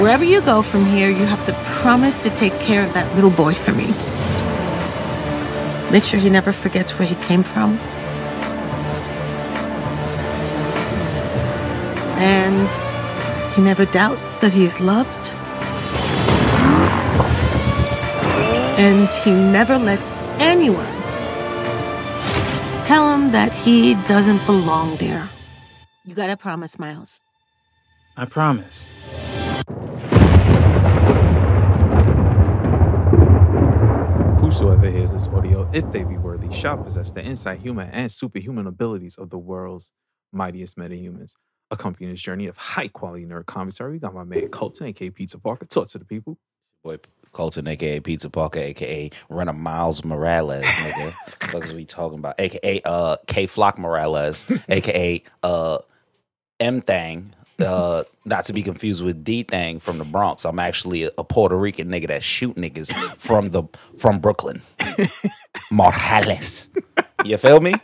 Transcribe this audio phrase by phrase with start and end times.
[0.00, 3.30] Wherever you go from here, you have to promise to take care of that little
[3.30, 3.86] boy for me.
[5.90, 7.76] Make sure he never forgets where he came from.
[12.20, 12.68] And
[13.56, 15.32] he never doubts that he is loved.
[18.78, 20.86] And he never lets anyone
[22.84, 25.28] tell him that he doesn't belong there.
[26.04, 27.18] You gotta promise, Miles.
[28.16, 28.88] I promise.
[34.58, 38.66] Whosoever hears this audio, if they be worthy, shall possess the insight, human, and superhuman
[38.66, 39.92] abilities of the world's
[40.32, 41.34] mightiest metahumans.
[41.70, 45.38] Accompanying this journey of high quality nerd commentary, we got my man Colton, aka Pizza
[45.38, 45.64] Parker.
[45.66, 46.38] Talk to the people.
[46.82, 46.96] Boy,
[47.30, 51.14] Colton, aka Pizza Parker, aka Runner Miles Morales, nigga.
[51.54, 52.34] what is we talking about?
[52.40, 55.78] AKA uh Kay Flock Morales, aka uh
[56.58, 57.32] M Thang.
[57.58, 60.44] Uh, not to be confused with D Thang from the Bronx.
[60.44, 63.64] I'm actually a, a Puerto Rican nigga that shoot niggas from the
[63.96, 64.62] from Brooklyn.
[65.70, 66.68] Morales.
[67.24, 67.74] You feel me?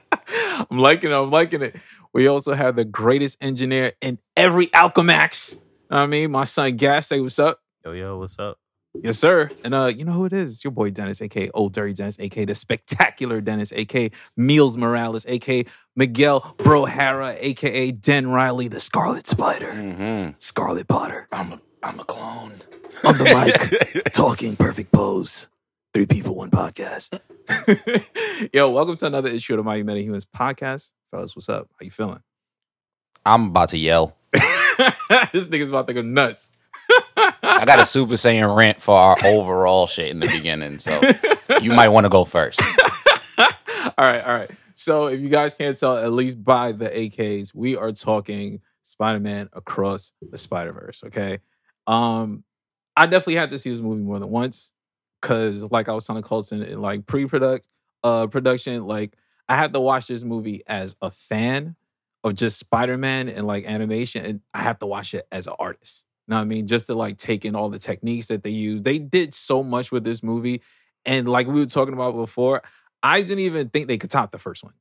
[0.70, 1.14] I'm liking it.
[1.14, 1.76] I'm liking it.
[2.12, 5.58] We also have the greatest engineer in every Alchemax.
[5.90, 7.58] I mean, my son Gas, say what's up.
[7.84, 8.58] Yo, yo, what's up?
[9.02, 9.50] Yes, sir.
[9.64, 10.52] And uh, you know who it is?
[10.52, 15.26] It's your boy Dennis, aka Old Dirty Dennis, aka the Spectacular Dennis, aka Meals Morales,
[15.26, 15.64] aka
[15.96, 20.30] Miguel Brohara, aka Den Riley, the Scarlet Spider, Mm-hmm.
[20.38, 21.26] Scarlet Potter.
[21.32, 22.62] I'm a I'm a clone.
[23.02, 25.48] On the mic, talking perfect pose.
[25.92, 27.18] Three people, one podcast.
[28.52, 30.92] Yo, welcome to another issue of the Mighty Meta Humans podcast.
[31.10, 31.68] Fellas, what's up?
[31.78, 32.22] How you feeling?
[33.26, 34.16] I'm about to yell.
[34.32, 36.50] this nigga's about to go nuts.
[37.44, 41.00] I got a Super Saiyan rant for our overall shit in the beginning, so
[41.60, 42.62] you might want to go first.
[43.38, 43.46] all
[43.98, 44.50] right, all right.
[44.74, 49.48] So if you guys can't tell, at least by the AKs, we are talking Spider-Man
[49.52, 51.04] across the Spider-Verse.
[51.06, 51.38] Okay.
[51.86, 52.44] Um,
[52.96, 54.72] I definitely had to see this movie more than once.
[55.22, 57.66] Cause like I was telling Colton in like pre-product
[58.02, 59.16] uh production, like
[59.48, 61.76] I had to watch this movie as a fan
[62.22, 66.04] of just Spider-Man and like animation, and I have to watch it as an artist.
[66.26, 66.66] Know what I mean?
[66.66, 68.82] Just to like take in all the techniques that they use.
[68.82, 70.62] They did so much with this movie.
[71.04, 72.62] And like we were talking about before,
[73.02, 74.72] I didn't even think they could top the first one.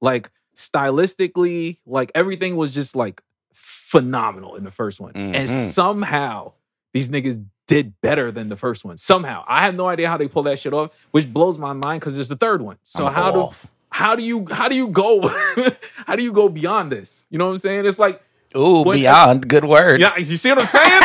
[0.00, 3.22] Like stylistically, like everything was just like
[3.52, 5.12] phenomenal in the first one.
[5.14, 5.48] And Mhm.
[5.72, 6.52] somehow
[6.94, 8.96] these niggas did better than the first one.
[8.96, 9.44] Somehow.
[9.46, 12.18] I have no idea how they pull that shit off, which blows my mind because
[12.18, 12.78] it's the third one.
[12.82, 13.66] So I'ma how do off.
[13.90, 15.28] how do you how do you go
[16.06, 17.24] how do you go beyond this?
[17.30, 17.84] You know what I'm saying?
[17.86, 18.22] It's like
[18.56, 20.00] Ooh, What- beyond good word.
[20.00, 21.02] yeah, you see what I'm saying?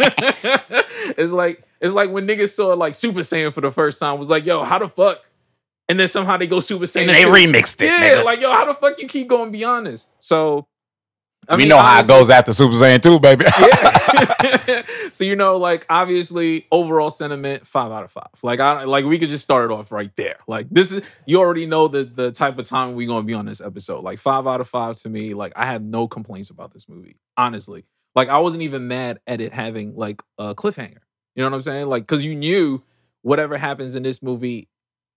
[1.18, 4.28] it's like it's like when niggas saw like Super Saiyan for the first time was
[4.28, 5.22] like, yo, how the fuck?
[5.88, 7.08] And then somehow they go Super Saiyan.
[7.08, 7.30] And they 2.
[7.30, 7.86] remixed it.
[7.86, 8.24] Yeah, nigga.
[8.24, 10.06] like yo, how the fuck you keep going beyond this?
[10.20, 10.66] So
[11.50, 13.44] I we mean, know how it goes after Super Saiyan 2, baby.
[13.58, 13.96] yeah.
[15.12, 18.28] so you know, like obviously, overall sentiment five out of five.
[18.42, 20.36] Like I like we could just start it off right there.
[20.46, 23.46] Like this is you already know the the type of time we're gonna be on
[23.46, 24.02] this episode.
[24.04, 25.34] Like five out of five to me.
[25.34, 27.16] Like I have no complaints about this movie.
[27.36, 27.84] Honestly,
[28.14, 30.98] like I wasn't even mad at it having like a cliffhanger.
[31.34, 31.86] You know what I'm saying?
[31.88, 32.82] Like because you knew
[33.22, 34.68] whatever happens in this movie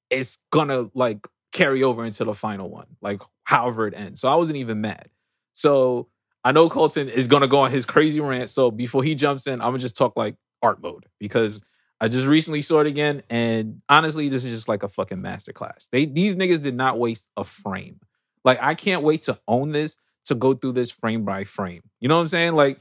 [0.10, 2.88] is gonna like carry over into the final one.
[3.02, 4.22] Like however it ends.
[4.22, 5.10] So I wasn't even mad.
[5.54, 6.08] So
[6.44, 8.50] I know Colton is gonna go on his crazy rant.
[8.50, 11.62] So before he jumps in, I'm gonna just talk like art mode because
[12.02, 15.90] I just recently saw it again, and honestly, this is just like a fucking masterclass.
[15.92, 18.00] They these niggas did not waste a frame.
[18.44, 21.82] Like I can't wait to own this to go through this frame by frame.
[22.00, 22.56] You know what I'm saying?
[22.56, 22.80] Like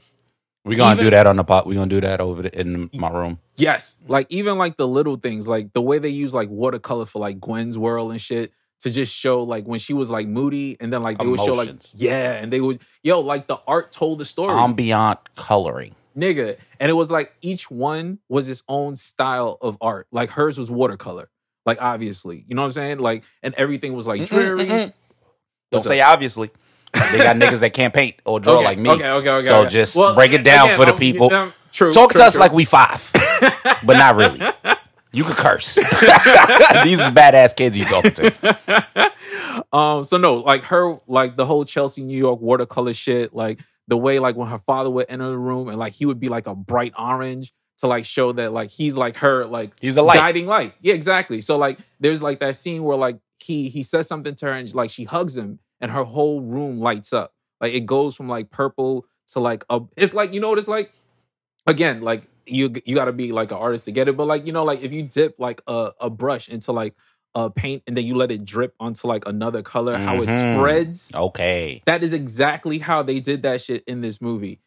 [0.65, 1.65] we're gonna Even- do that on the pot.
[1.65, 3.39] We're gonna do that over the, in my room.
[3.55, 7.19] Yes, like even like the little things, like the way they use like watercolor for
[7.19, 8.51] like Gwen's world and shit
[8.83, 11.53] to just show like when she was like moody, and then like they would show
[11.55, 15.95] like yeah, and they would yo like the art told the story, Ambient coloring.
[16.15, 20.07] nigga, and it was like each one was its own style of art.
[20.11, 21.29] Like hers was watercolor,
[21.65, 24.65] like obviously, you know what I'm saying, like and everything was like Mm-mm, dreary.
[24.65, 24.93] mm-mm.
[25.71, 26.51] Don't say obviously.
[26.93, 28.89] they got niggas that can't paint or draw Okay, like me.
[28.91, 29.41] Okay, okay, okay.
[29.47, 29.69] So okay.
[29.69, 31.29] just Well, break it down again, for the people.
[31.71, 31.91] True.
[31.91, 32.39] Talk true, to us true.
[32.41, 33.09] like we five,
[33.83, 34.39] but not really.
[35.13, 35.75] You could curse.
[36.83, 39.11] These is badass kids you talking to.
[39.73, 43.95] um so no like her like the whole chelsea new york watercolor shit like the
[43.97, 46.47] way like when her father would enter the room and like he would be like
[46.47, 50.15] a bright orange to like show that like he's like her like He's the light.
[50.17, 54.07] guiding light yeah exactly so like there's like that scene where like he he says
[54.07, 57.31] something to her and like she hugs him and her whole room lights up
[57.61, 60.67] like it goes from like purple to like a it's like you know what it's
[60.67, 60.91] like
[61.67, 64.45] again like you you got to be like an artist to get it but like
[64.45, 66.95] you know like if you dip like a, a brush into like
[67.35, 70.33] a paint and then you let it drip onto like another color how it Mhm.
[70.53, 71.81] spreads Okay.
[71.85, 74.59] that is exactly how they did that shit in this movie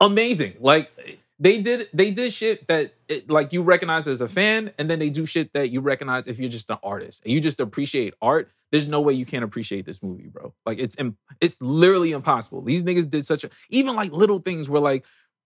[0.00, 0.54] amazing.
[0.60, 0.90] Like
[1.38, 4.98] they did they did shit that it, like you recognize as a fan, and then
[4.98, 8.14] they do shit that you recognize if you're just an artist and you just appreciate
[8.22, 8.50] art.
[8.72, 10.52] There's no way you can't appreciate this movie, bro.
[10.66, 10.96] Like it's
[11.40, 12.62] it's literally impossible.
[12.62, 15.04] These niggas did such a even like little things where like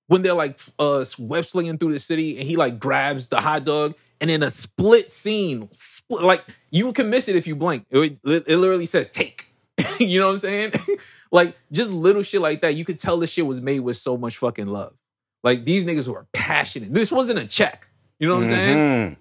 [0.08, 3.64] when they're like uh web slinging through the city and he like grabs the hot
[3.64, 7.87] dog and in a split scene, split, like you can miss it if you blink.
[7.90, 9.46] It, it literally says take.
[10.00, 10.72] you know what I'm saying?
[11.31, 12.75] like just little shit like that.
[12.75, 14.94] You could tell this shit was made with so much fucking love.
[15.44, 16.93] Like these niggas were passionate.
[16.93, 17.87] This wasn't a check.
[18.19, 18.76] You know what I'm saying?
[18.78, 19.16] Mhm.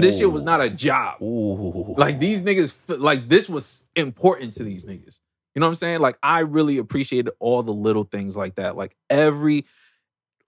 [0.00, 1.22] This shit was not a job.
[1.22, 1.94] Ooh.
[1.96, 5.20] Like these niggas, like this was important to these niggas.
[5.54, 6.00] You know what I'm saying?
[6.00, 8.76] Like I really appreciated all the little things like that.
[8.76, 9.64] Like every,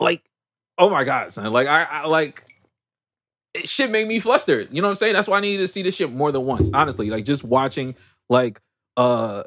[0.01, 0.23] like,
[0.79, 1.53] oh my god, son.
[1.53, 2.45] Like I, I like,
[3.55, 4.69] it, shit made me flustered.
[4.73, 5.15] You know what I'm saying?
[5.15, 6.71] That's why I needed to see this shit more than once.
[6.73, 7.95] Honestly, like just watching,
[8.29, 8.61] like,
[8.97, 9.45] uh,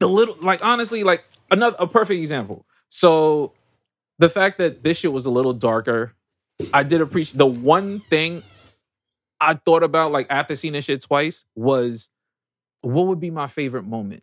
[0.00, 2.66] the little, like honestly, like another a perfect example.
[2.88, 3.52] So
[4.18, 6.14] the fact that this shit was a little darker,
[6.74, 8.42] I did appreciate the one thing
[9.40, 12.10] I thought about like after seeing this shit twice was
[12.82, 14.22] what would be my favorite moment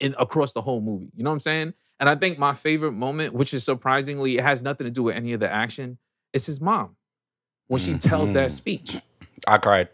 [0.00, 1.10] in across the whole movie.
[1.14, 1.74] You know what I'm saying?
[1.98, 5.16] And I think my favorite moment, which is surprisingly, it has nothing to do with
[5.16, 5.98] any of the action,
[6.32, 6.96] is his mom
[7.68, 8.52] when she tells that Mhm.
[8.52, 8.96] speech.
[9.46, 9.88] I cried.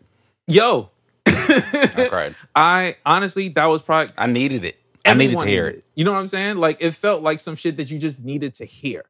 [0.48, 0.90] Yo,
[1.26, 2.34] I cried.
[2.54, 4.76] I honestly that was probably I needed it.
[5.04, 5.84] I needed to hear needed it.
[5.94, 6.56] You know what I'm saying?
[6.58, 9.04] Like it felt like some shit that you just needed to hear.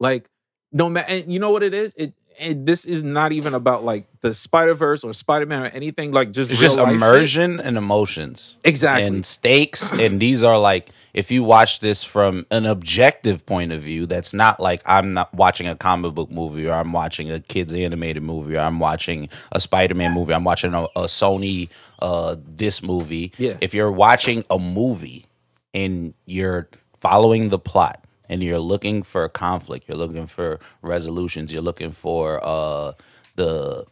[0.00, 0.28] Like
[0.72, 1.94] no matter, and you know what it is?
[1.94, 5.66] It and this is not even about like the Spider Verse or Spider Man or
[5.66, 6.12] anything.
[6.12, 6.96] Like just It's real just life shit.
[6.96, 8.56] immersion and emotions.
[8.64, 9.04] Exactly.
[9.06, 13.82] and stakes and these are like if you watch this from an objective point of
[13.82, 17.40] view that's not like i'm not watching a comic book movie or i'm watching a
[17.40, 21.70] kids animated movie or i'm watching a spider-man movie i'm watching a, a sony
[22.02, 23.56] uh this movie Yeah.
[23.62, 25.24] if you're watching a movie
[25.72, 26.68] and you're
[27.00, 32.40] following the plot and you're looking for conflict you're looking for resolutions you're looking for
[32.42, 32.92] uh
[33.36, 33.84] the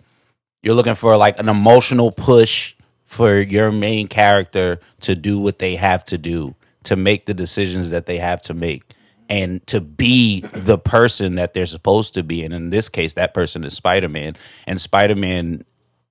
[0.62, 5.76] you're looking for like an emotional push for your main character to do what they
[5.76, 8.82] have to do to make the decisions that they have to make
[9.28, 12.44] and to be the person that they're supposed to be.
[12.44, 14.36] And in this case that person is spider-man
[14.66, 15.64] and spider-man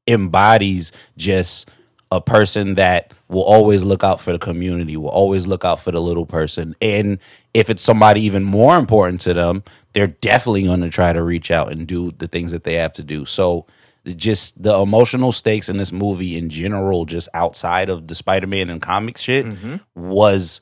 [0.08, 1.70] embodies just
[2.12, 5.92] a person that will always look out for the community, will always look out for
[5.92, 6.76] the little person.
[6.82, 7.20] And
[7.54, 9.64] if it's somebody even more important to them,
[9.94, 12.94] they're definitely going to try to reach out and do the things that they have
[12.94, 13.26] to do.
[13.26, 13.66] So,
[14.06, 18.70] just the emotional stakes in this movie in general, just outside of the Spider Man
[18.70, 19.78] and comic shit, mm-hmm.
[19.96, 20.60] was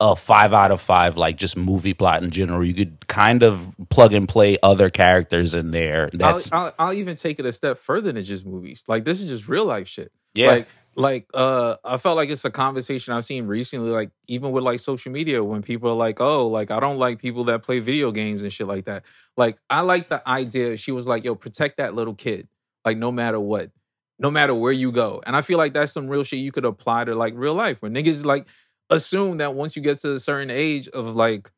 [0.00, 2.64] a five out of five, like just movie plot in general.
[2.64, 6.10] You could kind of plug and play other characters in there.
[6.12, 8.84] I'll, That's I'll, I'll even take it a step further than just movies.
[8.88, 10.10] Like this is just real life shit.
[10.34, 10.48] Yeah.
[10.48, 14.64] Like like uh I felt like it's a conversation I've seen recently, like even with
[14.64, 17.78] like social media when people are like, oh, like I don't like people that play
[17.78, 19.04] video games and shit like that.
[19.36, 20.76] Like I like the idea.
[20.76, 22.48] She was like, yo, protect that little kid.
[22.84, 23.70] Like no matter what.
[24.18, 25.20] No matter where you go.
[25.26, 27.80] And I feel like that's some real shit you could apply to like real life
[27.80, 28.46] where niggas like
[28.90, 31.50] assume that once you get to a certain age of like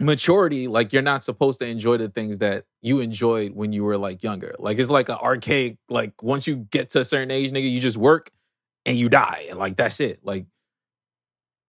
[0.00, 3.98] maturity, like you're not supposed to enjoy the things that you enjoyed when you were
[3.98, 4.54] like younger.
[4.58, 7.80] Like it's like an archaic, like once you get to a certain age, nigga, you
[7.80, 8.30] just work
[8.86, 9.46] and you die.
[9.50, 10.20] And like that's it.
[10.22, 10.46] Like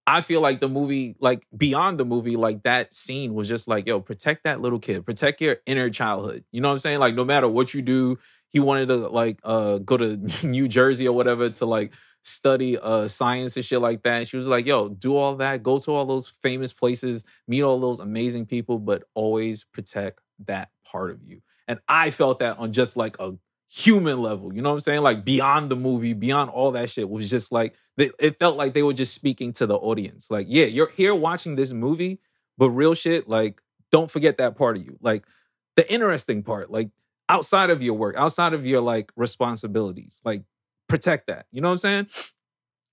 [0.06, 3.88] I feel like the movie, like beyond the movie, like that scene was just like,
[3.88, 6.46] yo, protect that little kid, protect your inner childhood.
[6.53, 7.00] You know what I'm saying?
[7.00, 11.08] Like no matter what you do, he wanted to like uh go to New Jersey
[11.08, 14.27] or whatever to like study uh science and shit like that.
[14.27, 17.80] She was like, yo, do all that, go to all those famous places, meet all
[17.80, 21.41] those amazing people, but always protect that part of you.
[21.68, 23.34] And I felt that on just like a
[23.69, 24.53] human level.
[24.53, 25.01] You know what I'm saying?
[25.01, 28.74] Like beyond the movie, beyond all that shit was just like they, it felt like
[28.74, 30.31] they were just speaking to the audience.
[30.31, 32.19] Like, yeah, you're here watching this movie,
[32.57, 34.97] but real shit, like don't forget that part of you.
[35.01, 35.25] Like
[35.75, 36.89] the interesting part, like
[37.29, 40.43] outside of your work, outside of your like responsibilities, like
[40.88, 41.45] protect that.
[41.51, 42.07] You know what I'm saying?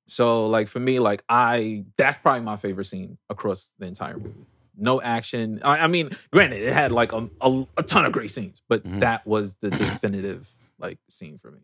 [0.07, 4.47] So like for me, like I that's probably my favorite scene across the entire movie.
[4.77, 5.61] No action.
[5.65, 8.85] I, I mean, granted, it had like a, a, a ton of great scenes, but
[8.85, 9.01] Mhm.
[9.01, 11.61] that was the definitive like scene for me.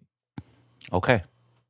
[0.92, 1.22] okay.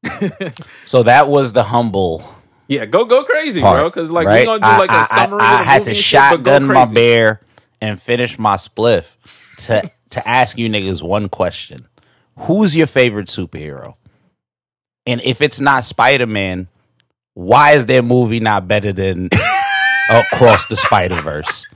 [0.87, 2.25] So that was the humble
[2.71, 3.91] yeah, go go crazy, part, bro.
[3.91, 4.47] Because like right?
[4.47, 5.41] we're gonna do like a I- I- summary.
[5.41, 7.41] I, of the had to and shit, but shotgun my bear
[7.81, 11.89] and finish my spliff to to ask you niggas one question:
[12.39, 13.95] Who's your favorite superhero?
[15.05, 16.69] And if it's not Spider Man,
[17.35, 19.31] why is their movie not better than
[20.09, 21.67] Across the Spider Verse?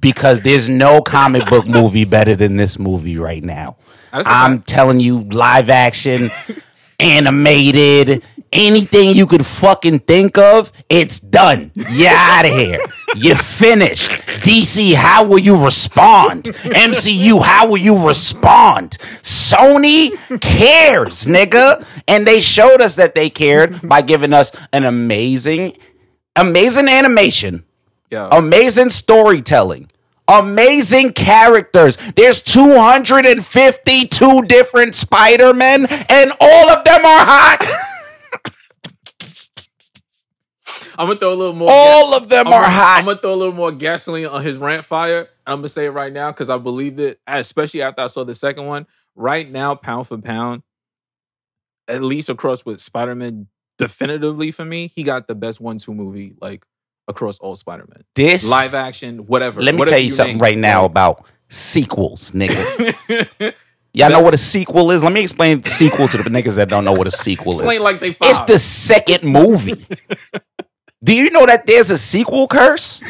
[0.00, 3.76] Because there's no comic book movie better than this movie right now.
[4.14, 6.30] Oh, A I'm telling you, live action,
[7.00, 11.72] animated, anything you could fucking think of, it's done.
[11.74, 12.80] You're out of here.
[13.16, 14.10] You finished.
[14.44, 16.44] DC, how will you respond?
[16.44, 18.92] MCU, how will you respond?
[19.22, 21.84] Sony cares, nigga.
[22.06, 25.76] And they showed us that they cared by giving us an amazing,
[26.36, 27.64] amazing animation,
[28.10, 28.28] Yeah.
[28.32, 29.90] amazing storytelling,
[30.28, 31.96] amazing characters.
[32.16, 37.66] There's 252 different Spider-Men, and all of them are hot.
[40.96, 41.68] I'm gonna throw a little more.
[41.70, 42.98] all of them I'm are gonna, hot.
[43.00, 45.28] I'm gonna throw a little more gasoline on his rant fire.
[45.46, 48.34] I'm gonna say it right now because I believed it, especially after I saw the
[48.34, 48.86] second one.
[49.16, 50.62] Right now, pound for pound,
[51.88, 56.64] at least across with Spider-Man, definitively for me, he got the best one-two movie like
[57.08, 59.60] across all Spider-Man, this live action, whatever.
[59.62, 60.42] Let me whatever tell you something name.
[60.42, 63.54] right now about sequels, nigga.
[63.96, 65.04] Y'all know what a sequel is?
[65.04, 67.82] Let me explain sequel to the niggas that don't know what a sequel Explain is.
[67.84, 68.30] like they five.
[68.30, 69.86] It's the second movie.
[71.04, 73.00] Do you know that there's a sequel curse?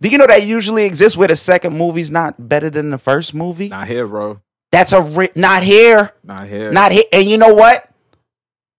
[0.00, 3.34] Do you know that usually exists where the second movie's not better than the first
[3.34, 3.68] movie?
[3.68, 4.40] not here, bro.
[4.72, 6.72] That's a ri- not here, Not here.
[6.72, 7.04] not here.
[7.12, 7.88] And you know what?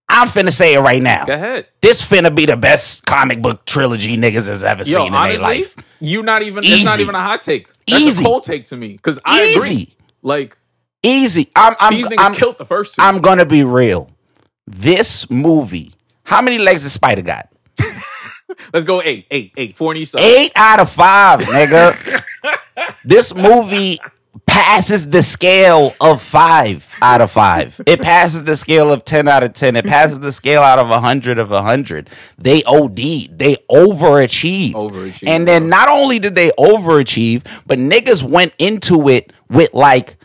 [0.09, 1.25] I'm finna say it right now.
[1.25, 1.67] Go ahead.
[1.81, 5.39] This finna be the best comic book trilogy niggas has ever Yo, seen in their
[5.39, 5.75] life.
[5.99, 6.63] you not even.
[6.63, 7.67] It's not even a hot take.
[7.87, 8.23] That's Easy.
[8.23, 9.95] a cold take to me because I agree.
[10.21, 10.57] Like
[11.01, 11.51] easy.
[11.55, 13.01] I'm, I'm, these niggas I'm, killed the first two.
[13.01, 14.09] I'm gonna be real.
[14.65, 15.93] This movie,
[16.23, 17.49] how many legs does Spider got?
[18.73, 20.21] Let's go eight, eight, eight, four and each side.
[20.21, 22.23] Eight out of five, nigga.
[23.05, 23.99] this movie
[24.53, 27.81] passes the scale of five out of five.
[27.87, 29.75] It passes the scale of 10 out of 10.
[29.75, 32.09] It passes the scale out of 100 of 100.
[32.37, 32.95] They OD.
[32.95, 34.73] They overachieved.
[34.73, 40.17] Overachieved, And then not only did they overachieve, but niggas went into it with like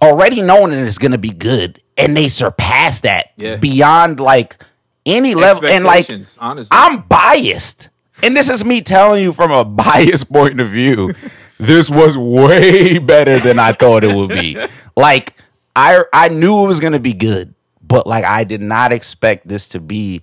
[0.00, 1.82] already knowing that it's gonna be good.
[1.96, 3.56] And they surpassed that Yeah.
[3.56, 4.62] beyond like
[5.04, 5.66] any level.
[5.68, 6.08] And like
[6.38, 6.68] honestly.
[6.70, 7.88] I'm biased.
[8.22, 11.12] And this is me telling you from a biased point of view.
[11.58, 14.56] This was way better than I thought it would be.
[14.98, 15.34] Like
[15.74, 19.46] I I knew it was going to be good, but like I did not expect
[19.46, 20.22] this to be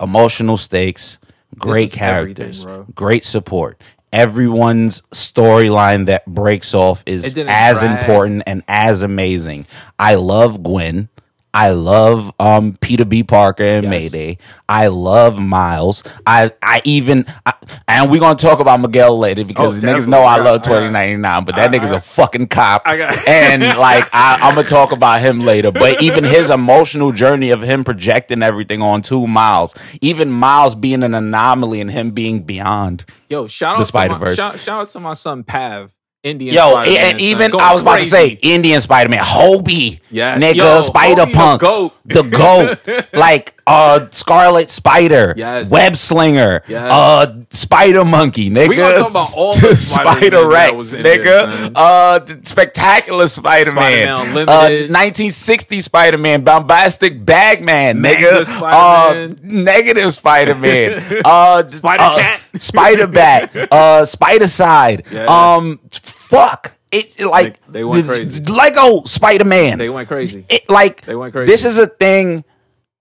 [0.00, 1.18] emotional stakes,
[1.58, 3.78] great characters, great support.
[4.10, 8.00] Everyone's storyline that breaks off is as drag.
[8.00, 9.66] important and as amazing.
[9.98, 11.10] I love Gwen.
[11.54, 13.22] I love um Peter B.
[13.22, 13.90] Parker and Yes.
[13.90, 14.38] Mayday.
[14.68, 16.02] I love Miles.
[16.26, 17.52] I I even I,
[17.86, 21.16] and we're gonna talk about Miguel later because Oh, niggas know I love twenty ninety
[21.16, 22.82] nine, but that I- nigga's I- a fucking cop.
[22.86, 25.70] I got- and like I, I'm gonna talk about him later.
[25.70, 31.14] But even his emotional journey of him projecting everything onto Miles, even Miles being an
[31.14, 33.04] anomaly and him being beyond.
[33.28, 34.36] Yo, shout The out to Spider-Verse.
[34.36, 36.54] shout, shout out to my son Pav, Indian.
[36.54, 38.38] Yo, Spider-Man, and even I was about to say.
[38.42, 40.38] Indian Spider Man, Hobie, Yeah.
[40.38, 41.92] nigga, Yo, Spider Hobie the Punk, goat.
[42.04, 45.68] the goat, like uh, Scarlet Spider, Yes.
[45.70, 46.90] Web Slinger, Yes.
[46.92, 51.18] uh, Spider Monkey, nigga, We gonna talk about all the Spider-Man Rex, was in there,
[51.18, 51.72] nigga, son.
[51.74, 59.32] uh, spectacular Spider Man, uh, 1960 Spider Man, bombastic Bagman, nigga, Spider-Man.
[59.32, 62.41] uh, negative Spider Man, uh, Spider-Cat.
[62.58, 65.24] Spider Bat, uh, Spider Side, Yeah.
[65.56, 66.76] um, fuck.
[66.90, 68.44] It it, like They- they went the- crazy.
[68.44, 69.78] Lego Spider Man.
[69.78, 70.44] They went crazy.
[70.50, 71.50] It like They went crazy.
[71.50, 72.44] This is a thing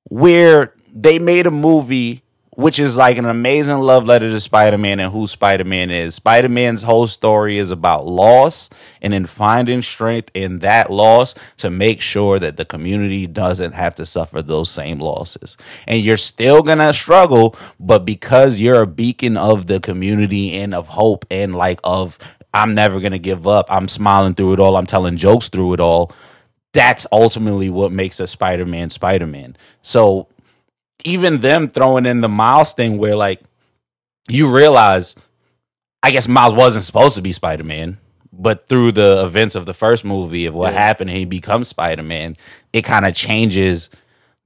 [0.05, 5.13] where they made a movie which is like an amazing love letter to Spider-Man and
[5.13, 6.15] who Spider-Man is.
[6.15, 8.70] Spider-Man's whole story is about loss
[9.01, 13.96] and then finding strength in that loss to make sure that the community doesn't have
[13.96, 15.58] to suffer those same losses.
[15.88, 20.89] And you're still to struggle, but because you're a beacon of the community and of
[20.89, 22.20] hope and like of
[22.53, 23.67] I'm never to give up.
[23.70, 24.75] I'm smiling through it all.
[24.75, 26.12] I'm telling jokes through it all
[26.74, 29.58] that's ultimately what makes a Spider-Man Spider-Man.
[29.81, 30.27] So
[31.05, 33.41] even them throwing in the Miles thing where like
[34.29, 35.15] you realize
[36.03, 37.98] I guess Miles wasn't supposed to be Spider-Man,
[38.34, 40.79] but through the events of the first movie of what Yeah.
[40.79, 42.38] happened and he becomes Spider-Man,
[42.74, 43.89] it kind of changes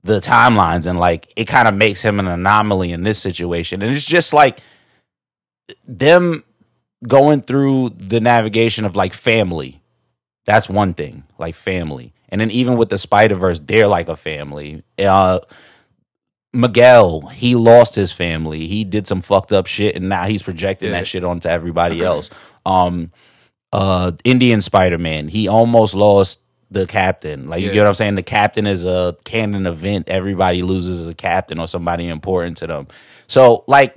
[0.04, 3.82] the timelines and like it kind of makes him an anomaly in this situation.
[3.82, 4.60] And it's just like
[5.88, 6.44] them
[7.08, 9.82] going through the navigation of like family
[10.46, 12.14] that's one thing, like family.
[12.30, 14.84] And then even with the Spider Verse, they're like a family.
[15.00, 15.40] Uh,
[16.56, 18.68] Miguel, he lost his family.
[18.68, 21.00] He did some fucked up shit, and now he's projecting Yeah.
[21.00, 22.30] that shit onto everybody else.
[22.66, 23.12] Um,
[23.74, 26.40] uh, Indian Spider Man, he almost lost
[26.72, 27.48] the captain.
[27.50, 27.74] Like you Yeah.
[27.76, 28.16] get what I'm saying?
[28.16, 30.10] The captain is a canon event.
[30.10, 32.88] Everybody loses a captain or somebody important to them.
[33.28, 33.96] So like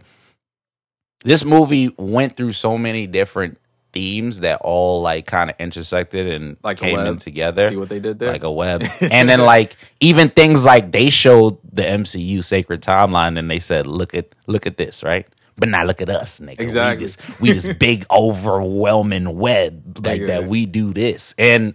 [1.24, 3.58] this movie went through so many different
[3.92, 8.00] themes that all like kind of intersected and Like came in together See what they
[8.00, 8.33] did there?
[8.33, 13.38] like a web and then like even things like they showed the mcu sacred timeline
[13.38, 15.26] and they said look at look at this right
[15.57, 16.61] But now look at us, nigga.
[16.61, 17.02] Exactly.
[17.02, 20.45] We this, we this big overwhelming web like that.
[20.47, 21.75] We do this, and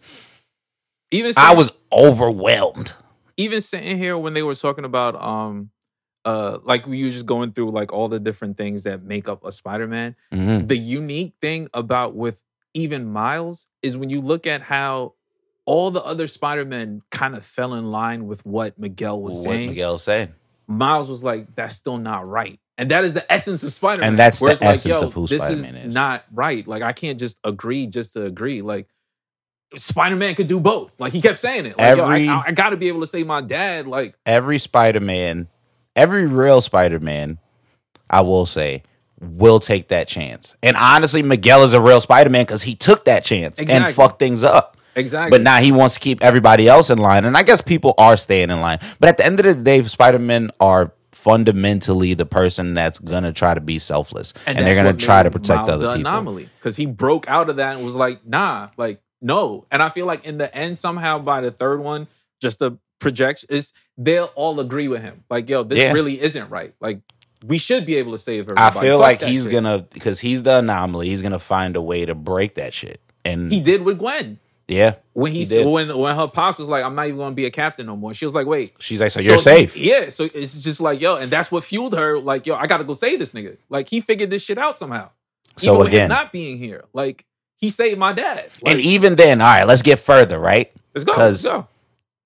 [1.12, 2.94] Even I was overwhelmed.
[3.36, 5.70] even sitting here when they were talking about um
[6.26, 9.44] uh like we were just going through like all the different things that make up
[9.46, 10.16] a Spider-Man.
[10.34, 10.68] Mhm.
[10.68, 12.42] The unique thing about with
[12.74, 15.14] even Miles is when you look at how
[15.66, 19.70] all the other Spider-Men kind of fell in line with what Miguel was What saying.
[19.70, 20.30] Miguel's saying.
[20.68, 22.60] Miles was like, that's still not right.
[22.78, 24.10] And that is the essence of Spider-Man.
[24.10, 25.94] And that's the like, essence yo, of who this Spider-Man is.
[25.94, 26.68] not right.
[26.68, 28.62] Like I can't just agree just to agree.
[28.62, 28.88] Like
[29.76, 30.94] Spider-Man could do both.
[31.00, 31.78] Like he kept saying it.
[31.78, 34.60] Like, Every- yo, I, I, I gotta be able to say my dad, like, every
[34.60, 35.48] Spider-Man,
[35.96, 37.40] every real Spider-Man,
[38.10, 38.84] I will say,
[39.22, 40.56] will take that chance.
[40.62, 43.88] And honestly, Miguel is a real Spider-Man because he took that chance Exactly.
[43.88, 44.78] and fucked things up.
[44.96, 45.38] exactly.
[45.38, 47.26] But now he wants to keep everybody else in line.
[47.26, 48.80] And I guess people are staying in line.
[49.00, 53.54] But at the end of the day, Spider-Men are fundamentally the person that's gonna try
[53.54, 54.34] to be selfless.
[54.46, 56.12] And, they're gonna try to protect Miles other the people.
[56.12, 59.66] anomaly because he broke out of that and was like, nah, like no.
[59.72, 62.08] And I feel like in the end, somehow by the third one,
[62.42, 65.24] just the projection is they'll all agree with him.
[65.30, 65.92] Like, yo, this Yeah.
[65.94, 66.74] really isn't right.
[66.80, 67.00] Like,
[67.46, 68.78] we should be able to save everybody.
[68.78, 69.52] I feel Fuck like he's shit.
[69.52, 73.00] gonna because he's the anomaly, he's gonna find a way to break that shit.
[73.26, 74.96] And He did with Gwen yeah.
[75.14, 75.68] when he, He did.
[75.68, 78.14] when when her pops was like, I'm not even to be a captain no more.
[78.14, 78.74] She was like, wait.
[78.80, 79.76] She's like, So you're safe.
[79.78, 82.18] Yeah, so it's just like, yo, and that's what fueled her.
[82.20, 83.58] Like, yo, I got to go save this nigga.
[83.70, 85.10] Like, he figured this shit out somehow.
[85.58, 87.26] So Even again- not being here, like
[87.58, 88.50] he saved my dad.
[88.62, 90.72] Like, and even then, all right, let's get further, right?
[90.96, 91.14] let's go.
[91.14, 91.68] Let's 'cause- go.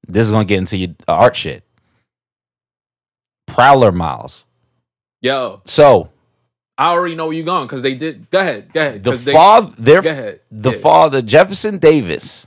[0.08, 1.64] This is gonna get into your uh, art shit.
[3.48, 4.46] Prowler Miles.
[5.22, 6.12] Yo, So
[6.78, 8.30] I already know where you're going because they did.
[8.30, 8.72] Go ahead.
[8.72, 9.04] Go ahead.
[9.04, 10.42] the they- father, their Go ahead.
[10.52, 10.78] the Yeah.
[10.78, 12.46] father, Jefferson Davis,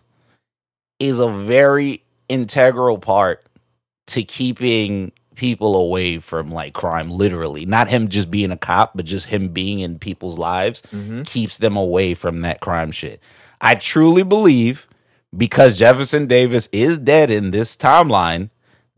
[1.01, 3.45] is a very integral part
[4.09, 7.11] to keeping people away from like crime.
[7.11, 11.27] Literally, not him just being a cop, but just him being in people's lives Mhm.
[11.27, 13.21] keeps them away from that crime shit.
[13.61, 14.87] I truly believe
[15.37, 18.51] because Jefferson Davis is dead in this timeline.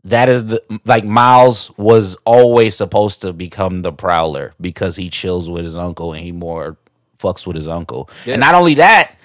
[0.05, 5.49] That is the like Miles was always supposed to become the prowler because he chills
[5.49, 6.75] with his uncle and he more
[7.17, 8.09] fucks with his uncle.
[8.25, 8.33] Yeah.
[8.33, 9.15] And not only that,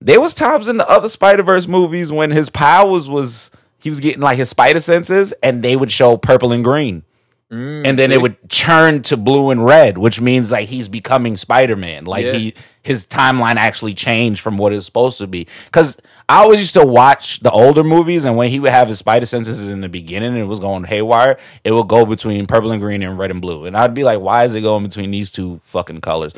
[0.00, 4.00] there was times in the other Spider Verse movies when his powers was he was
[4.00, 7.02] getting like his spider senses and they would show purple and green
[7.50, 8.14] Mm, and then see?
[8.16, 12.04] it would turn to blue and red, which means like he's becoming Spider Man.
[12.04, 12.32] Like Yeah.
[12.34, 12.54] he
[12.88, 15.46] his timeline actually changed from what it's supposed to be.
[15.66, 15.98] Because
[16.28, 19.26] I always used to watch the older movies, and when he would have his spider
[19.26, 22.80] senses in the beginning and it was going haywire, it would go between purple and
[22.80, 25.30] green and red and blue, and I'd be like, why is it going between these
[25.30, 26.32] two fucking colors?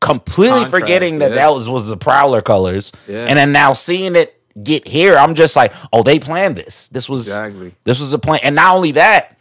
[0.00, 1.36] Completely Contrast, forgetting that yeah.
[1.36, 3.24] that was was the Prowler colors, Yeah.
[3.26, 6.88] and then now seeing it get here, I'm just like, oh, they planned this.
[6.88, 7.74] This was Exactly.
[7.84, 8.40] this was a plan.
[8.42, 9.36] And not only that,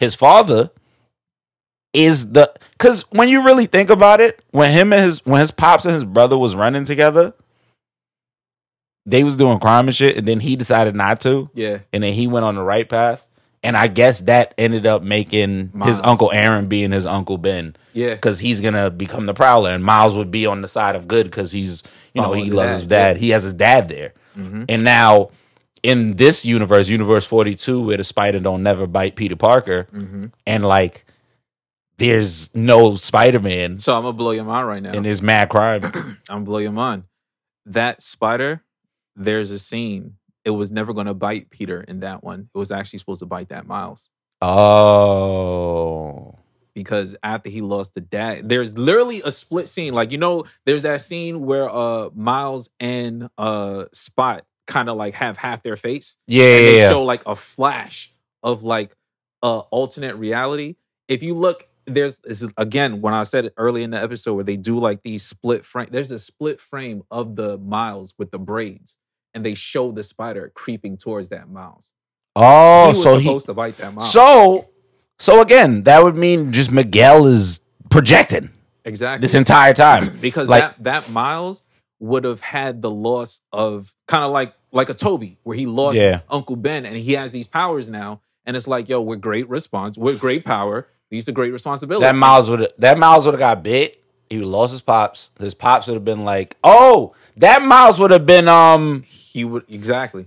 [0.00, 0.70] his father
[1.92, 2.52] is the
[2.82, 5.94] because when you really think about it, when him and his when his pops and
[5.94, 7.32] his brother was running together,
[9.06, 11.78] they was doing crime and shit, and then he decided not to, Yeah.
[11.92, 13.26] and then he went on the right path.
[13.64, 15.88] And I guess that ended up making Miles.
[15.98, 18.14] his uncle Aaron being his uncle Ben Yeah.
[18.14, 21.26] because he's gonna become the prowler, and Miles would be on the side of good
[21.26, 21.82] because he's
[22.14, 23.16] you know Following he loves dad, his dad.
[23.18, 24.64] He has his dad there, Mhm.
[24.68, 25.30] and now
[25.84, 30.26] in this universe, Universe Forty Two, where the spider don't never bite Peter Parker, hmm
[30.46, 31.04] and like
[32.02, 34.90] there's no Spider Man, So I'm gonna blow your mind right now.
[34.92, 35.82] and there's mad crime.
[35.94, 37.04] I'm gonna blow your mind.
[37.66, 38.60] That spider,
[39.14, 40.16] there's a scene.
[40.44, 42.48] It was never gonna bite Peter in that one.
[42.52, 44.10] It was actually supposed to bite that Miles.
[45.02, 46.38] oh,
[46.74, 49.94] because after he lost the dad, there's literally a split scene.
[49.94, 55.14] Like you know, there's that scene where uh Miles and uh Spot kind of like
[55.14, 58.12] have half their face, yeah, and they yeah, show like a flash
[58.42, 58.96] of like
[59.42, 60.74] uh alternate reality.
[61.08, 64.44] If you look, there's is, again when I said it early in the episode where
[64.44, 65.88] they do like these split frame.
[65.90, 68.98] There's a split frame of the Miles with the braids,
[69.34, 71.92] and they show the spider creeping towards that Miles.
[72.36, 74.10] oh, he was so he supposed to bite that Miles.
[74.12, 74.68] so
[75.18, 78.50] so again, that would mean just Miguel is projecting
[78.84, 80.02] exactly this entire time.
[80.20, 81.62] because Like- that that Miles
[82.00, 85.98] would have had the loss of kind of like like a Tobey where he lost
[85.98, 86.20] Yeah.
[86.30, 89.96] Uncle Ben and he has these powers now and it's like yo we're great response
[89.96, 93.62] we're great power these are great responsibility That Miles would that Miles would have got
[93.62, 94.02] bit.
[94.30, 95.30] He would have lost his pops.
[95.38, 99.64] His pops would have been like, "Oh, that Miles would have been um, he would
[99.68, 100.26] exactly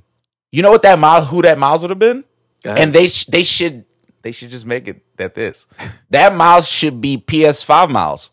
[0.52, 2.24] you know what that Miles who that Miles would have been?"
[2.63, 3.86] And they sh- they should
[4.21, 5.65] they should just make it that this
[6.12, 8.30] that Miles should be PS5 Miles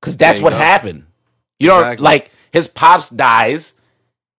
[0.00, 0.56] because that's what go.
[0.56, 1.04] happened.
[1.58, 2.02] You know, Exactly.
[2.04, 3.74] like his pops dies,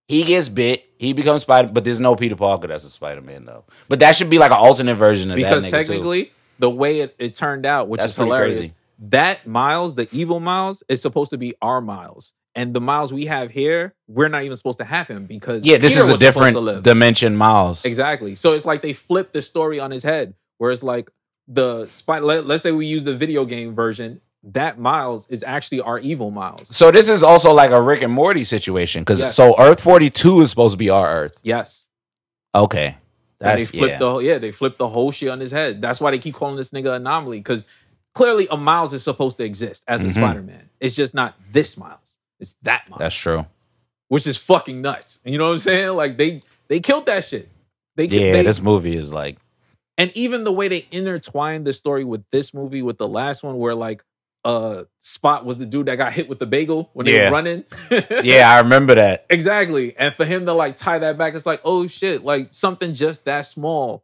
[0.08, 3.46] he gets bit, he becomes Spider, but there's no Peter Parker that's a Spider Man
[3.46, 3.66] though.
[3.88, 6.30] But that should be like an alternate version of because that nigga, too.
[6.60, 8.74] The way it, it turned out which That's is hilarious crazy.
[9.10, 12.34] that Miles, the evil Miles, is supposed to be our Miles.
[12.58, 15.78] And the Miles we have here, we're not even supposed to have him because Yeah,
[15.78, 17.84] this Peter is a was supposed to different dimension, Miles.
[17.84, 18.36] Exactly.
[18.36, 21.12] So it's like they flipped the story on his head, where it's like
[21.50, 22.20] the spy.
[22.20, 24.22] Let, let's say we use the video game version.
[24.50, 26.68] That Miles is actually our evil Miles.
[26.74, 29.36] So this is also like a Rick and Morty situation because Yes.
[29.36, 31.34] so Earth forty two is supposed to be our Earth.
[31.44, 31.90] Yes.
[32.54, 32.96] Okay,
[33.42, 33.98] So they That's- flipped yeah.
[34.00, 35.82] the whole- yeah they flipped the whole shit on his head.
[35.82, 37.66] That's why they keep calling this nigga anomaly because
[38.14, 40.12] clearly a Miles is supposed to exist as a Mhm.
[40.12, 40.70] Spider Man.
[40.80, 42.18] It's just not this Miles.
[42.40, 43.00] It's that Miles.
[43.00, 43.46] that's true.
[44.08, 45.20] which is fucking nuts.
[45.26, 45.96] You know what I'm saying?
[45.96, 47.50] Like they they killed that shit.
[47.96, 49.38] They Yeah, they, this movie is like
[49.98, 53.58] and even the way they intertwined the story with this movie with the last one
[53.58, 54.04] where like
[54.46, 57.30] uh Spot was the dude that got hit with the bagel when they Yeah.
[57.30, 57.64] were running.
[58.24, 59.26] yeah, I remember that.
[59.30, 59.98] exactly.
[59.98, 63.26] And for him to like tie that back, it's like, oh shit, like something just
[63.26, 64.04] that small.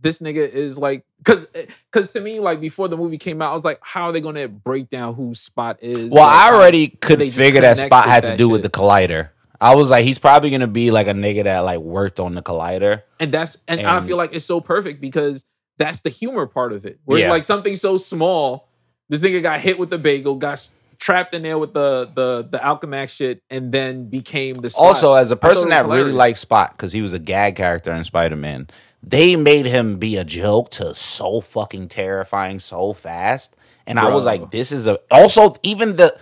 [0.00, 1.46] This nigga is like, cause,
[1.90, 4.20] cause to me, like before the movie came out, I was like, how are they
[4.20, 6.10] gonna break down who Spot is?
[6.10, 9.30] Well, Like, I already could figure that Spot had to do with the collider.
[9.60, 12.42] I was like, he's probably gonna be like a nigga that like worked on the
[12.42, 13.02] collider.
[13.20, 15.44] and that's and, I feel like it's so perfect because
[15.78, 16.98] that's the humor part of it.
[17.04, 18.68] Where it's like something so small,
[19.08, 22.58] this nigga got hit with the bagel, got trapped in there with the the the
[22.58, 24.86] Alchemax shit, and then became the Spot.
[24.86, 28.04] Also, as a person that really liked Spot because he was a gag character in
[28.04, 28.68] Spider Man,
[29.02, 33.54] they made him be a joke to so fucking terrifying so fast,
[33.86, 34.98] and I was like, this is a.
[35.10, 36.16] Also, even the.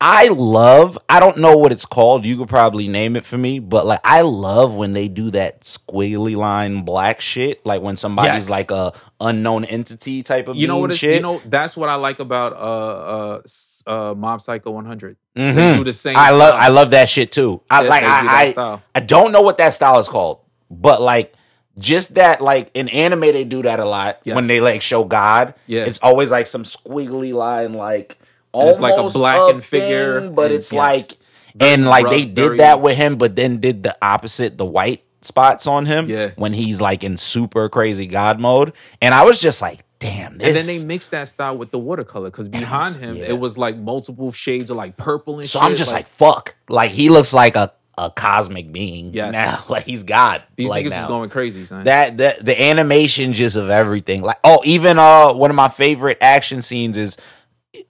[0.00, 0.96] I love.
[1.08, 2.24] I don't know what it's called.
[2.24, 5.62] You could probably name it for me, but like I love when they do that
[5.62, 7.66] squiggly line black shit.
[7.66, 8.50] Like when somebody's Yes.
[8.50, 11.16] like a unknown entity type of you know what it's, shit.
[11.16, 15.16] you know that's what I like about uh uh s- uh Mob Psycho 100.
[15.34, 15.76] They Mhm.
[15.78, 16.16] do the same.
[16.16, 16.54] I love.
[16.54, 17.60] I love that shit too.
[17.68, 18.04] I like.
[18.04, 18.82] I, I style.
[18.94, 20.38] I don't know what that style is called,
[20.70, 21.34] but like
[21.76, 24.36] just that, like in anime, they do that a lot Yes.
[24.36, 25.54] when they like show God.
[25.66, 25.82] Yeah.
[25.86, 28.16] it's always like some squiggly line, like
[28.54, 30.78] it's like a almost blackened figure, thing, but it's yes.
[30.78, 31.18] like
[31.54, 34.56] Very and like rough, they did very- that with him, but then did the opposite,
[34.58, 36.06] the white spots on him.
[36.08, 36.30] Yeah.
[36.36, 40.48] when he's like in super crazy God mode, and I was just like, damn, this.
[40.48, 43.24] And then they mixed that style with the watercolor because behind him yeah.
[43.24, 45.68] it was like multiple shades of like purple and so shit.
[45.68, 49.32] I'm just like, fuck, like he looks like a a cosmic being Yes.
[49.32, 50.44] now, like he's God.
[50.54, 51.00] these like niggas now.
[51.00, 51.84] is going crazy, son.
[51.84, 56.18] that the the animation just of everything like oh even uh one of my favorite
[56.20, 57.16] action scenes is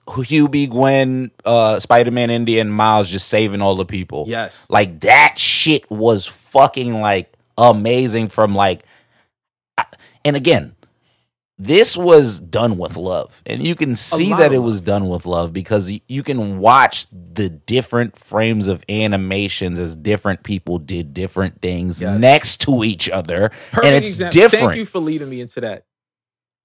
[0.07, 4.69] Hobie Gwen uh Spider-Man India and Miles just saving all the people yes.
[4.69, 8.83] like that shit was fucking like amazing from like
[9.77, 9.85] I-
[10.25, 10.75] and again
[11.57, 15.51] this was done with love and you can see that it was done with love
[15.53, 22.01] because you can watch the different frames of animations as different people did different things
[22.01, 22.19] Yes.
[22.19, 24.41] next to each other Perfect and it's example.
[24.41, 25.85] different Thank you for leading me into that.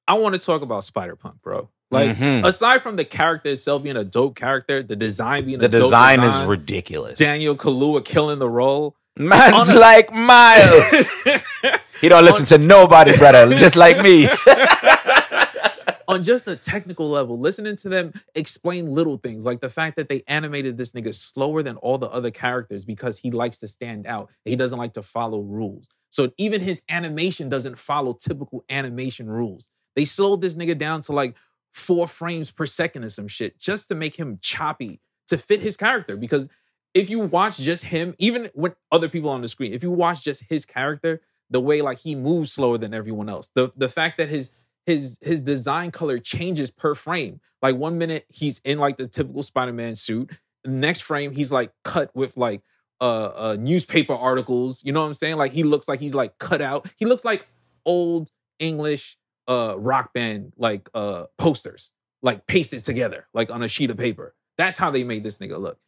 [0.07, 1.71] I want to talk about Spider Punk, bro.
[1.91, 2.45] Like, Mhm.
[2.47, 5.83] aside from the character itself being a dope character, the design being the a dope
[5.83, 8.97] design is ridiculous Daniel Kaluuya killing the role.
[9.17, 11.13] man's a- like miles
[12.01, 14.29] he don't listen to nobody brother just like me
[16.09, 20.09] on just a technical level, listening to them explain little things like the fact that
[20.09, 24.07] they animated this nigga slower than all the other characters because he likes to stand
[24.07, 24.31] out.
[24.45, 25.89] He doesn't like to follow rules.
[26.11, 29.69] So even his animation doesn't follow typical animation rules.
[29.97, 31.37] They slowed this nigga down to like
[31.75, 35.77] four frames per second or some shit just to make him choppy to fit his
[35.77, 36.17] character.
[36.17, 36.49] Because
[36.95, 40.23] if you watch just him, even when other people on the screen, if you watch
[40.23, 44.19] just his character, the way like he moves slower than everyone else, the the fact
[44.19, 44.51] that his
[44.87, 47.41] his his design color changes per frame.
[47.61, 50.31] Like one minute he's in like the typical Spider-Man suit,
[50.65, 52.63] next frame he's like cut with like
[53.01, 54.83] uh, uh newspaper articles.
[54.85, 55.37] You know what I'm saying?
[55.39, 56.89] Like he looks like he's like cut out.
[56.97, 57.49] He looks like
[57.85, 59.17] old English
[59.49, 64.35] uh rock band like uh posters, like pasted together like on a sheet of paper.
[64.57, 65.79] That's how they made this nigga look.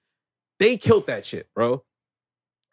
[0.58, 1.84] They killed that shit, bro.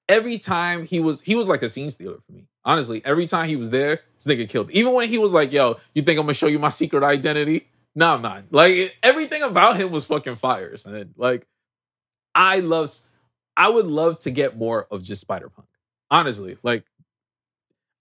[0.10, 2.48] Every time he was, he was like a scene stealer for me.
[2.66, 4.72] Honestly, every time he was there, this nigga killed.
[4.72, 7.68] Even when he was like, "Yo, you think I'm gonna show you my secret identity?"
[7.96, 8.46] No, I'm not.
[8.52, 10.76] Like everything about him was fucking fire.
[10.78, 11.14] son.
[11.16, 11.48] Like
[12.36, 12.90] I love,
[13.56, 15.68] I would love to get more of just Spider Punk.
[16.10, 16.86] Honestly, like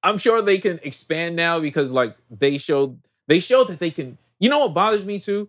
[0.02, 4.18] I'm sure they can expand now because like they showed, they showed that they can.
[4.40, 5.48] You know what bothers me too?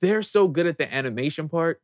[0.00, 1.80] They're so good at the animation part.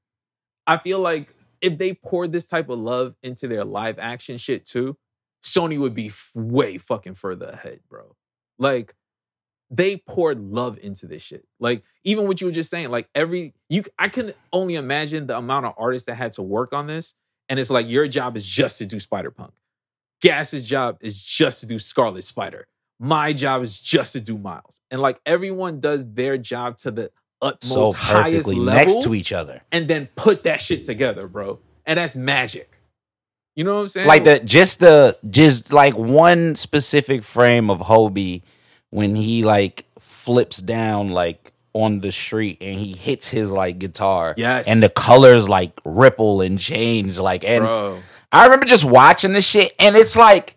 [0.67, 4.65] I feel like if they poured this type of love into their live action shit
[4.65, 4.97] too,
[5.43, 8.15] Sony would be way fucking further ahead, bro.
[8.59, 8.95] Like
[9.71, 11.47] they poured love into this shit.
[11.59, 15.37] Like even what you were just saying, like every you I can only imagine the
[15.37, 17.15] amount of artists that had to work on this.
[17.49, 19.55] And it's like your job is just to do Spider Punk.
[20.21, 22.67] Gas's job is just to do Scarlet Spider.
[22.99, 24.81] My job is just to do Miles.
[24.91, 27.11] And like everyone does their job to the
[27.43, 29.63] utmost so highest level next to each other.
[29.73, 31.59] and then put that shit together, bro.
[31.87, 32.71] And that's magic.
[33.57, 34.07] You know what I'm saying?
[34.07, 38.43] Like the just the just like one specific frame of Hobie
[38.91, 44.35] when he like flips down like on the street and he hits his like guitar.
[44.37, 44.69] Yes.
[44.69, 47.19] And the colors like ripple and change.
[47.19, 48.03] Like and bro.
[48.33, 50.57] I remember just watching this shit and it's like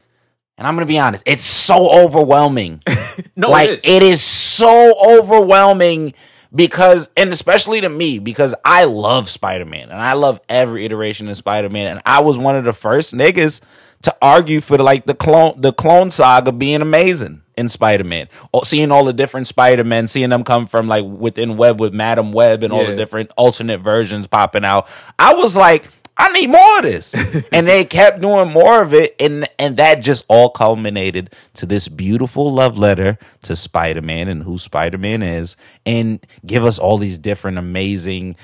[0.58, 2.82] and I'm gonna be honest, it's so overwhelming.
[3.36, 3.86] No, like it is.
[3.86, 6.14] it is so overwhelming
[6.54, 11.38] because and especially to me because I love Spider-Man and I love every iteration of
[11.38, 13.62] Spider-Man and I was one of the first niggas
[14.04, 18.30] to argue for like the clone the clone saga being amazing in Spider-Man.
[18.52, 22.32] Or Seeing all the different Spider-Men, seeing them come from like within Web with Madam
[22.34, 24.88] Web and all the different alternate versions popping out.
[25.20, 27.14] I was like I need more of this.
[27.52, 31.88] and they kept doing more of it and and that just all culminated to this
[31.88, 37.58] beautiful love letter to Spider-Man and who Spider-Man is and give us all these different
[37.58, 38.36] amazing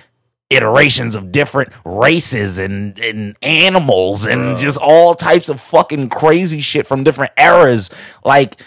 [0.49, 6.87] iterations of different races and, and animals and just all types of fucking crazy shit
[6.87, 7.91] from different eras.
[8.25, 8.59] Like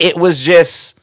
[0.00, 0.98] it was just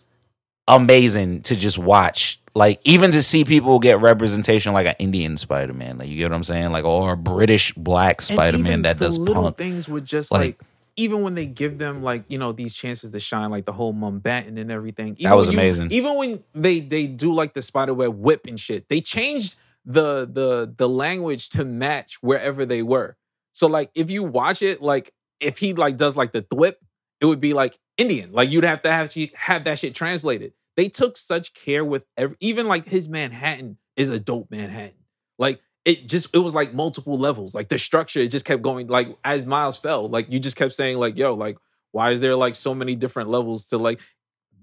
[0.68, 2.42] amazing to just watch.
[2.58, 6.32] Like even to see people get representation like an Indian Spider Man, like you get
[6.32, 9.58] what I'm saying, like or a British black Spider Man that the does little punk.
[9.58, 10.62] things with just Like- like,
[11.00, 13.94] even when they give them like you know these chances to shine, like the whole
[13.94, 15.16] Mumbattan and everything.
[15.20, 15.92] Even That was when you- amazing.
[15.92, 20.74] even when they they do like the spiderweb whip and shit, they changed the the
[20.76, 23.16] the language to match wherever they were.
[23.52, 26.74] So like if you watch it, like if he like does like the thwip,
[27.22, 28.32] it would be like Indian.
[28.32, 30.54] Like you'd have to have have that shit translated.
[30.78, 34.94] They took such care with every even like his Manhattan is a dope Manhattan.
[35.38, 37.56] Like it just it was like multiple levels.
[37.56, 38.88] Like the structure, it just kept going.
[38.88, 41.58] Like as Miles fell, like you just kept saying, like, yo, like,
[41.92, 44.00] why is there like so many different levels to like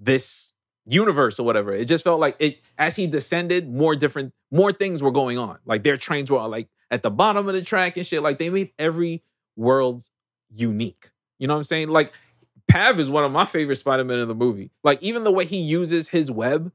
[0.01, 0.53] this
[0.87, 1.75] universe or whatever?
[1.75, 5.59] It just felt like it as he descended, more different, more things were going on.
[5.65, 8.23] Like their trains were like at the bottom of the track and shit.
[8.23, 9.25] Like they made every
[9.57, 10.03] world
[10.51, 11.11] unique.
[11.39, 11.89] You know what I'm saying?
[11.89, 12.13] Like
[12.75, 14.71] Pav is one of my favorite Spider-Man in the movie.
[14.83, 16.73] Like even the way he uses his web.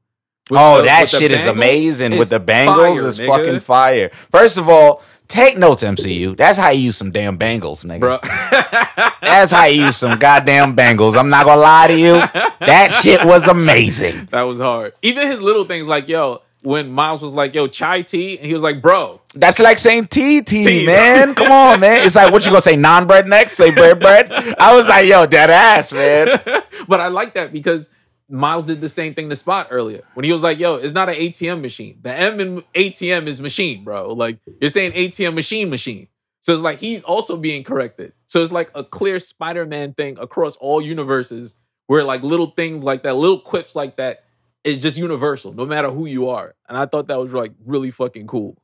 [0.50, 3.26] Oh, the- that shit is amazing is with the bangles fire, is nigga.
[3.26, 4.10] fucking fire.
[4.30, 6.36] First of all, take notes, MCU.
[6.38, 8.20] That's how you use some damn bangles, nigga.
[9.20, 11.16] That's how you use some goddamn bangles.
[11.16, 12.12] I'm not gonna lie to you.
[12.60, 14.28] That shit was amazing.
[14.30, 14.94] That was hard.
[15.02, 18.52] Even his little things like, yo, when Miles was like, yo, chai tea, and he
[18.52, 20.86] was like, bro, That's like saying tea, Tees.
[20.86, 21.34] man.
[21.36, 22.04] Come on, man.
[22.04, 23.52] It's like what you gonna say, naan bread next?
[23.52, 24.30] Say bread bread.
[24.58, 26.28] I was like, yo, dead ass, man.
[26.88, 27.88] but I like that because
[28.28, 31.08] Miles did the same thing to Spot earlier when he was like, yo, it's not
[31.08, 31.98] an ATM machine.
[32.02, 34.12] The M in ATM is machine, bro.
[34.12, 36.08] Like you're saying ATM machine machine.
[36.42, 38.12] So it's like he's also being corrected.
[38.26, 41.54] So it's like a clear Spider-Man thing across all universes
[41.86, 44.24] where like little things like that, little quips like that
[44.64, 46.54] is just universal, no matter who you are.
[46.68, 48.60] And I thought that was like really fucking cool.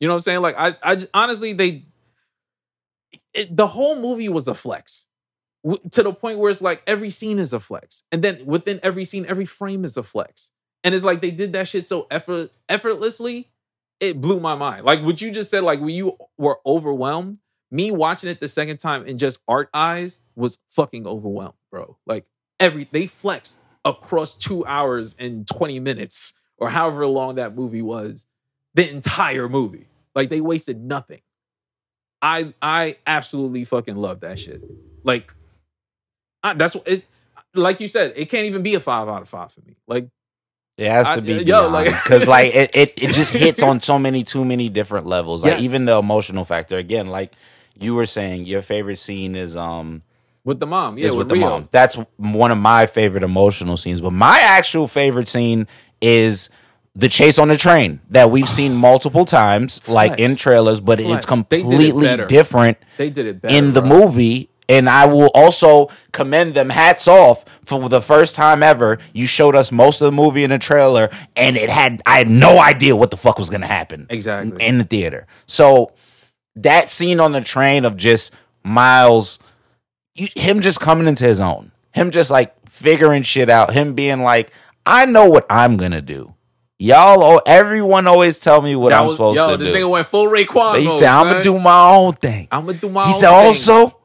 [0.00, 0.42] You know what I'm saying?
[0.42, 1.86] Like I, I just, honestly, they,
[3.34, 5.06] it, the whole movie was a flex
[5.64, 8.80] w- to the point where it's like every scene is a flex, and then within
[8.82, 10.52] every scene, every frame is a flex,
[10.84, 13.48] and it's like they did that shit so effort effortlessly.
[14.00, 14.84] It blew my mind.
[14.84, 17.38] Like what you just said, like when you were overwhelmed,
[17.70, 21.96] me watching it the second time in just art eyes was fucking overwhelmed, bro.
[22.06, 22.26] Like
[22.60, 28.26] every they flexed across two hours and 20 minutes or however long that movie was,
[28.74, 29.86] the entire movie.
[30.14, 31.20] Like they wasted nothing.
[32.20, 34.62] I I absolutely fucking love that shit.
[35.04, 35.32] Like
[36.42, 37.04] I, that's what it's
[37.54, 39.76] like you said, it can't even be a five out of five for me.
[39.86, 40.08] Like
[40.76, 43.80] It has I- to be yo, like- because like it, it it just hits on
[43.80, 45.44] so many too many different levels.
[45.44, 45.62] Like Yes.
[45.62, 46.76] even the emotional factor.
[46.76, 47.32] Again, like
[47.78, 50.02] you were saying, your favorite scene is um
[50.48, 51.68] with the mom, yeah, is with, with the mom.
[51.70, 54.00] That's one of my favorite emotional scenes.
[54.00, 55.68] But my actual favorite scene
[56.00, 56.48] is
[56.96, 61.18] the chase on the train that we've seen multiple times, like in trailers, but Flex.
[61.18, 64.00] it's They it completely different They did it better in the bro.
[64.06, 64.48] movie.
[64.70, 66.68] And I will also commend them.
[66.68, 68.98] Hats off for the first time ever.
[69.14, 72.28] You showed us most of the movie in the trailer, and it had I had
[72.28, 74.62] no idea what the fuck was gonna happen Exactly.
[74.62, 75.26] in the theater.
[75.46, 75.92] So
[76.56, 79.38] that scene on the train of just Miles,
[80.20, 84.22] you, him just coming into his own, him just like figuring shit out, him being
[84.22, 84.52] like,
[84.86, 86.34] I know what I'm gonna do.
[86.80, 89.64] Y'all, oh, everyone always tell me what That I'm was- supposed yo, to do.
[89.64, 92.12] Yo, this nigga went full Raekwon But he mode, said, I'm gonna do my own
[92.14, 92.46] thing.
[92.52, 93.46] I'm gonna do my he own said, thing.
[93.46, 93.98] also,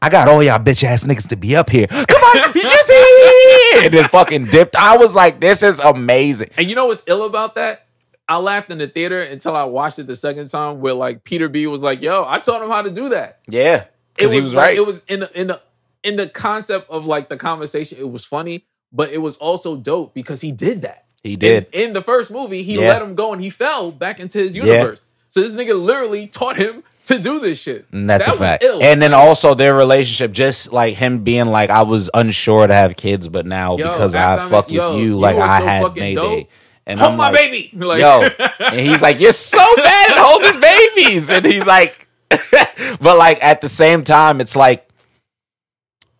[0.00, 1.86] I got all y'all bitch ass niggas to be up here.
[1.90, 3.70] Come on, see?
[3.84, 4.76] And then fucking dipped.
[4.76, 6.50] I was like, this is amazing.
[6.56, 7.86] And you know what's ill about that?
[8.28, 11.48] I laughed in the theater until I watched it the second time where like Peter
[11.48, 13.40] B was like, yo, I taught him how to do that.
[13.48, 13.84] Yeah.
[14.18, 14.76] It was like- right.
[14.76, 15.60] It was in the in the
[16.02, 20.14] in the concept of like the conversation, it was funny, but it was also dope
[20.14, 21.04] because he did that.
[21.22, 21.66] He did.
[21.72, 22.88] In, in the first movie, he Yeah.
[22.88, 24.64] let him go and he fell back into his Yeah.
[24.64, 25.00] universe.
[25.28, 27.86] So this nigga literally taught him to do this shit.
[27.92, 28.64] And that's That a fact.
[28.64, 28.82] ill.
[28.82, 32.74] And then Like, also their relationship, just like him being like, I was unsure to
[32.74, 35.66] have kids, but now Yo, because I fuck met- yo, with you, like I so
[35.66, 36.14] had fucking Mayday.
[36.40, 36.48] dope.
[36.86, 37.70] And hold I'm my like, baby.
[37.78, 38.28] Like, yo,
[38.60, 42.03] and he's like, you're so bad at holding babies, and he's like,
[43.00, 44.88] but like at the same time, it's like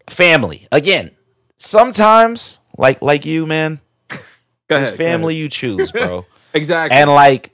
[0.09, 1.11] family again.
[1.57, 3.81] Sometimes, like like you, man,
[4.71, 6.27] ahead, family you choose, bro.
[6.57, 6.97] Exactly.
[6.97, 7.53] and like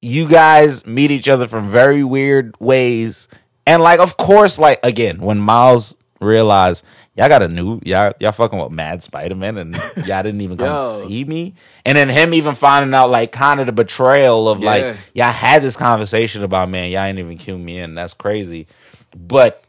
[0.00, 3.28] you guys meet each other from very weird ways
[3.66, 6.82] and like of course like again when miles realized
[7.14, 9.74] y'all got a new y'all y'all fucking with mad spider-man and
[10.06, 13.66] y'all didn't even come see me and then him even finding out like kind of
[13.66, 14.66] the betrayal of Yeah.
[14.70, 18.66] like y'all had this conversation about man y'all ain't even cue me in that's crazy
[19.14, 19.64] but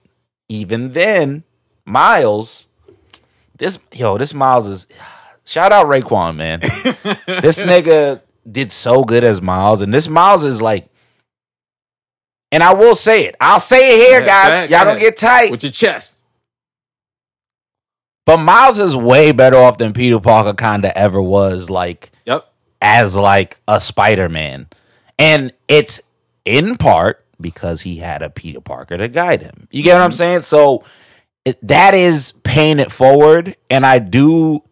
[0.49, 1.43] even then
[1.85, 2.67] miles
[3.57, 4.87] this yo this miles is
[5.43, 6.59] shout out Raekwon man
[7.41, 10.89] this nigga did so good as Miles, and this Miles is like,
[12.51, 13.35] and I will say it.
[13.39, 14.69] I'll say it here, ahead, guys.
[14.69, 15.49] Y'all don't get tight.
[15.49, 16.22] with your chest.
[18.25, 22.47] But Miles is way better off than Peter Parker kind of ever was, like Yep.
[22.81, 24.67] as like a Spider Man,
[25.19, 26.01] and it's
[26.45, 29.67] in part because he had a Peter Parker to guide him.
[29.71, 30.17] You get what I'm mm-hmm.
[30.17, 30.41] saying?
[30.41, 30.83] So
[31.45, 34.63] it, that is paying it forward, and I do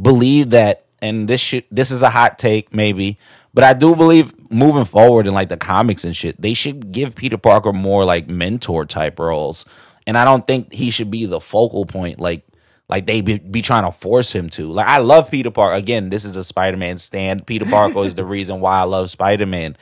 [0.00, 0.84] believe that.
[1.00, 3.18] And this should this is a hot take, maybe,
[3.54, 7.14] but I do believe moving forward in like the comics and shit, they should give
[7.14, 9.64] Peter Parker more like mentor type roles,
[10.06, 12.44] and I don't think he should be the focal point like
[12.88, 14.66] like they be, be trying to force him to.
[14.66, 15.74] Like I love Peter Parker.
[15.74, 17.46] Again, this is a Spider-Man stand.
[17.46, 19.76] Peter Parker is the reason why I love Spider-Man.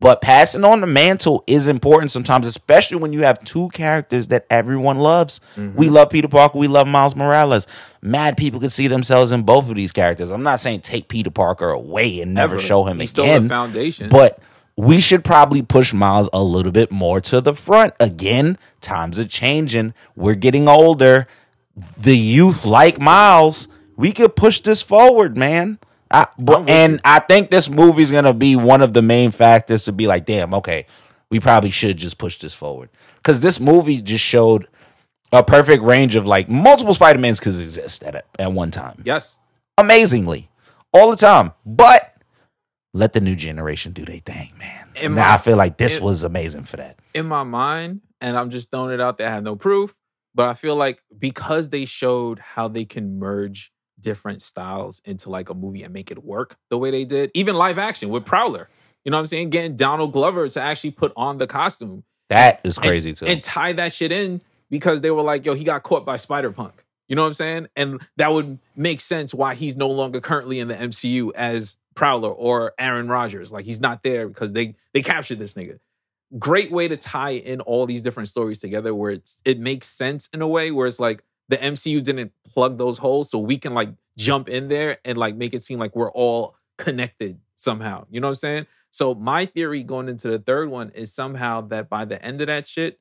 [0.00, 4.46] But passing on the mantle is important sometimes, especially when you have two characters that
[4.48, 5.40] everyone loves.
[5.56, 5.76] Mm-hmm.
[5.76, 7.66] We love Peter Parker, we love Miles Morales.
[8.00, 10.30] Mad people could see themselves in both of these characters.
[10.30, 12.62] I'm not saying take Peter Parker away and never Ever.
[12.62, 13.42] show him He's still again.
[13.42, 14.08] the foundation.
[14.08, 14.40] But
[14.74, 17.92] we should probably push Miles a little bit more to the front.
[18.00, 19.92] Again, times are changing.
[20.16, 21.26] We're getting older.
[21.98, 23.68] The youth like Miles.
[23.96, 25.78] We could push this forward, man.
[26.10, 26.98] I, but, and you.
[27.04, 30.54] I think this movie's gonna be one of the main factors to be like, damn,
[30.54, 30.86] okay,
[31.30, 34.66] we probably should just push this forward because this movie just showed
[35.32, 39.38] a perfect range of like multiple Spider Mans could exist at at one time yes.
[39.78, 40.48] amazingly
[40.92, 41.52] all the time.
[41.64, 42.12] But
[42.92, 44.88] let the new generation do their thing, man.
[44.96, 46.98] In And my- I feel like this in- was amazing for that.
[47.14, 49.28] in my mind, and I'm just throwing it out there.
[49.28, 49.94] I have no proof,
[50.34, 55.50] but I feel like because they showed how they can merge different styles into like
[55.50, 58.68] a movie and make it work the way they did, even live action with Prowler.
[59.04, 59.50] You know what I'm saying?
[59.50, 63.26] Getting Donald Glover to actually put on the costume That is and- crazy too.
[63.26, 64.40] and tie that shit in
[64.70, 66.84] because they were like, yo, he got caught by Spider Punk.
[67.08, 67.66] You know what I'm saying?
[67.76, 72.30] And that would make sense why he's no longer currently in the MCU as Prowler
[72.30, 73.52] or Aaron Rodgers.
[73.52, 75.80] Like he's not there because they they captured this nigga.
[76.38, 80.28] Great way to tie in all these different stories together where it's it makes sense
[80.32, 83.74] in a way where it's like the MCU didn't plug those holes so we can
[83.74, 88.06] like jump in there and like make it seem like we're all connected somehow.
[88.10, 88.66] You know what I'm saying?
[88.90, 92.48] So my theory going into the third one is somehow that by the end of
[92.48, 92.98] that shit,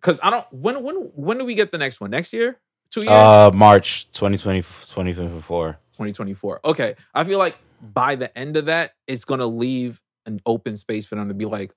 [0.00, 2.10] because I don't when when when do we get the next one?
[2.10, 2.58] Next year?
[2.90, 3.12] Two years?
[3.12, 5.78] uh March 2020 2024.
[5.92, 6.60] 2024.
[6.64, 6.94] Okay.
[7.14, 11.14] I feel like by the end of that, it's gonna leave an open space for
[11.14, 11.72] them to be like,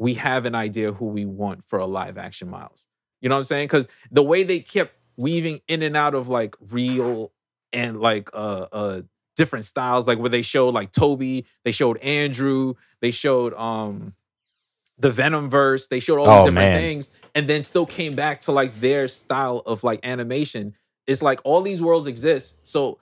[0.00, 2.88] we have an idea who we want for a live action Miles.
[3.22, 3.66] You know what I'm saying?
[3.68, 7.32] Because the way they kept weaving in and out of like real
[7.72, 9.02] and like uh uh
[9.36, 14.14] different styles, like where they showed like Tobey, they showed Andrew, they showed um
[14.98, 16.80] the Venom verse, they showed all Oh, these different man.
[16.80, 20.74] things, and then still came back to like their style of like animation.
[21.06, 22.58] It's like all these worlds exist.
[22.66, 22.98] So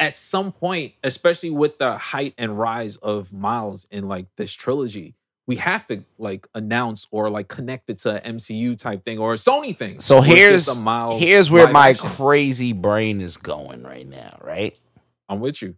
[0.00, 5.14] at some point, especially with the height and rise of Miles in like this trilogy,
[5.46, 9.32] we have to like announce or like connect it to an MCU type thing or
[9.32, 10.00] a Sony thing.
[10.00, 10.68] So here's
[11.18, 12.08] here's where my action.
[12.10, 14.78] crazy brain is going right now, right?
[15.28, 15.74] I'm with you.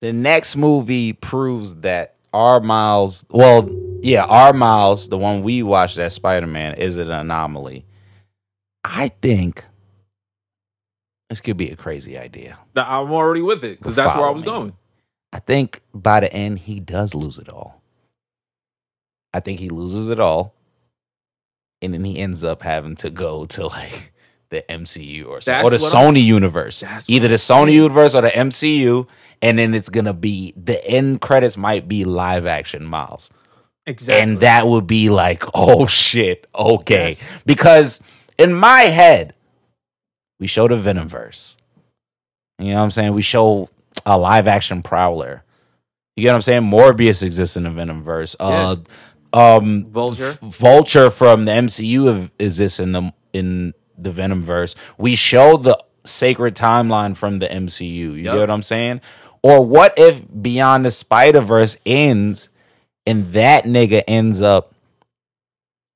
[0.00, 3.70] The next movie proves that our Miles, well,
[4.02, 7.86] yeah, our Miles, the one we watched as Spider-Man is an anomaly.
[8.82, 9.64] I think
[11.30, 12.58] this could be a crazy idea.
[12.76, 14.46] I'm already with it because that's where I was me.
[14.46, 14.76] going.
[15.32, 17.80] I think by the end he does lose it all.
[19.34, 20.54] I think he loses it all,
[21.82, 24.12] and then he ends up having to go to like
[24.50, 28.30] the MCU or or the what I'm- Sony universe, either the Sony universe or the
[28.30, 29.06] MCU,
[29.42, 33.30] and then it's gonna be the end credits might be live action Miles,
[33.86, 34.22] Exactly.
[34.22, 37.32] and that would be like, oh shit, okay, Yes.
[37.44, 38.00] because
[38.38, 39.34] in my head,
[40.38, 41.56] we show the Venomverse.
[42.58, 43.12] You know what I'm saying?
[43.14, 43.68] We show
[44.06, 45.42] a live action Prowler.
[46.16, 46.62] You get what I'm saying?
[46.62, 48.36] Morbius exists in the Venomverse.
[48.38, 48.76] Uh,
[49.34, 50.28] um, Vulture.
[50.30, 54.74] F- Vulture from the MCU of- exists in the in the Venom verse?
[54.98, 57.84] We show the sacred timeline from the MCU.
[57.88, 58.24] You Yep.
[58.34, 59.00] get what I'm saying?
[59.42, 62.48] Or what if Beyond the Spider Verse ends
[63.06, 64.74] and that nigga ends up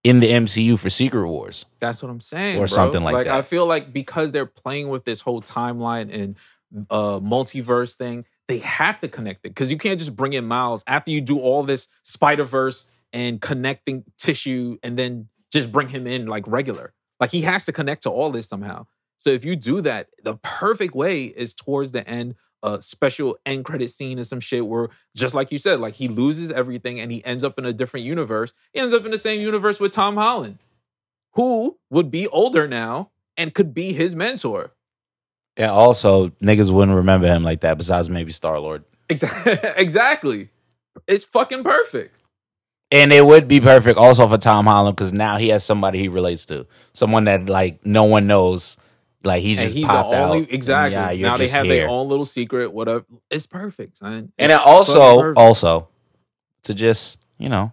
[0.05, 1.65] in the MCU for Secret Wars?
[1.81, 2.67] That's what I'm saying, Or bro.
[2.67, 3.35] something like that.
[3.35, 6.37] I feel like because they're playing with this whole timeline and
[6.91, 10.85] uh multiverse thing, they have to connect it because you can't just bring in Miles
[10.87, 16.07] after you do all this Spider Verse and connecting tissue, and then just bring him
[16.07, 16.93] in like regular.
[17.21, 18.87] Like he has to connect to all this somehow.
[19.17, 22.35] So if you do that, the perfect way is towards the end.
[22.65, 26.09] A special end credit scene and some shit where, just like you said, like he
[26.09, 28.53] loses everything and he ends up in a different universe.
[28.73, 30.59] He ends up in the same universe with Tom Holland
[31.39, 34.73] who would be older now and could be his mentor.
[35.57, 37.79] Yeah, also, niggas wouldn't remember him like that.
[37.79, 38.85] Besides maybe Star Lord.
[39.09, 39.71] Exactly.
[39.77, 40.49] exactly.
[41.07, 42.18] It's fucking perfect.
[42.91, 46.09] And it would be perfect also for Tom Holland because now he has somebody he
[46.09, 48.77] relates to, someone that like no one knows.
[49.25, 50.53] Like he And just popped only out.
[50.53, 51.19] exactly.
[51.21, 51.75] Yeah, now they have here.
[51.75, 52.73] their own little secret.
[52.73, 53.05] Whatever.
[53.31, 54.33] It's perfect, man.
[54.39, 55.89] And It's fucking also, also
[56.63, 57.73] to just you know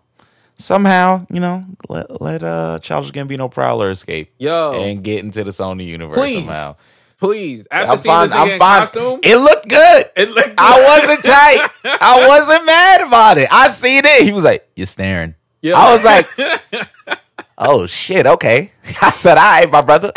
[0.57, 5.51] somehow you know let let uh Childish Gambino Prowler escape yo, and get into the
[5.51, 6.38] Sony universe Please.
[6.39, 6.76] somehow.
[7.18, 7.68] Please.
[7.72, 8.28] After I'm seeing fine.
[8.28, 8.80] this nigga I'm in fine.
[8.82, 10.09] costume, It looked good.
[10.16, 11.70] it looked I wasn't tight.
[12.01, 13.47] I wasn't mad about it.
[13.51, 14.24] I seen it.
[14.24, 15.76] He was like, "You're staring." Yeah.
[15.78, 16.28] I was like,
[17.57, 20.11] "Oh shit, okay." I said, "All right, my brother.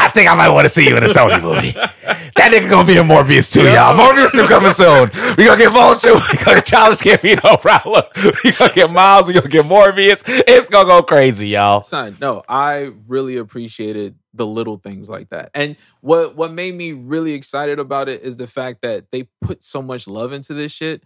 [0.00, 1.72] I think I might want to see you in a Sony movie.
[1.72, 3.96] That nigga gonna be in Morbius too, y'all.
[3.96, 5.10] Morbius two coming soon.
[5.36, 6.14] We gonna get Vulture.
[6.14, 8.04] We gonna get Childish Gambino Prowler.
[8.44, 9.26] We gonna get Miles.
[9.28, 10.22] We gonna get Morbius.
[10.46, 11.82] It's gonna go crazy, y'all.
[11.82, 15.50] son no i really appreciated the little things like that.
[15.54, 19.62] And what what made me really excited about it is the fact that they put
[19.62, 21.02] so much love into this shit.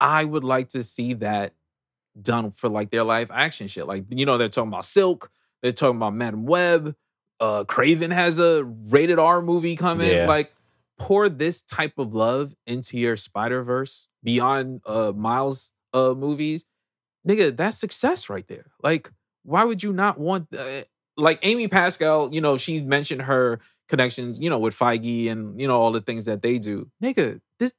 [0.00, 1.54] I would like to see that
[2.20, 3.86] done for like their live action shit.
[3.86, 5.30] Like you know they're talking about silk
[5.62, 6.94] they're talking about madam web
[7.38, 10.10] uh Kraven has a rated r movie coming.
[10.10, 10.26] Yeah.
[10.26, 10.52] like
[10.98, 16.64] pour this type of love into your spider verse beyond uh miles uh movies.
[17.26, 18.66] Nigga that's success right there.
[18.82, 19.10] Like
[19.42, 20.82] why would you not want uh,
[21.20, 25.68] like Amy Pascal, you know, she's mentioned her connections, you know, with Feige and you
[25.68, 26.90] know all the things that they do.
[27.02, 27.72] Nigga, this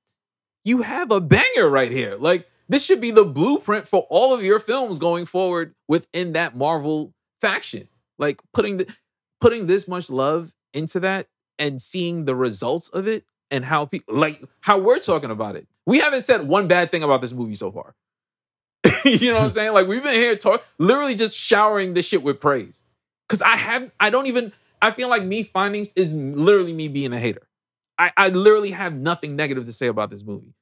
[0.64, 2.16] you have a banger right here.
[2.18, 6.56] Like this should be the blueprint for all of your films going forward within that
[6.56, 7.88] Marvel faction.
[8.20, 8.88] Like putting the
[9.40, 11.28] putting this much love into that
[11.58, 15.68] and seeing the results of it and how people like how we're talking about it.
[15.86, 17.96] We haven't said one bad thing about this movie so far.
[19.06, 19.74] you know what I'm saying?
[19.74, 22.84] Like we've been here talk literally just showering this shit with praise.
[23.32, 24.52] Cause I have I don't even
[24.82, 27.48] I feel like me findings is literally me being a hater.
[27.98, 30.54] I, I literally have nothing negative to say about this movie.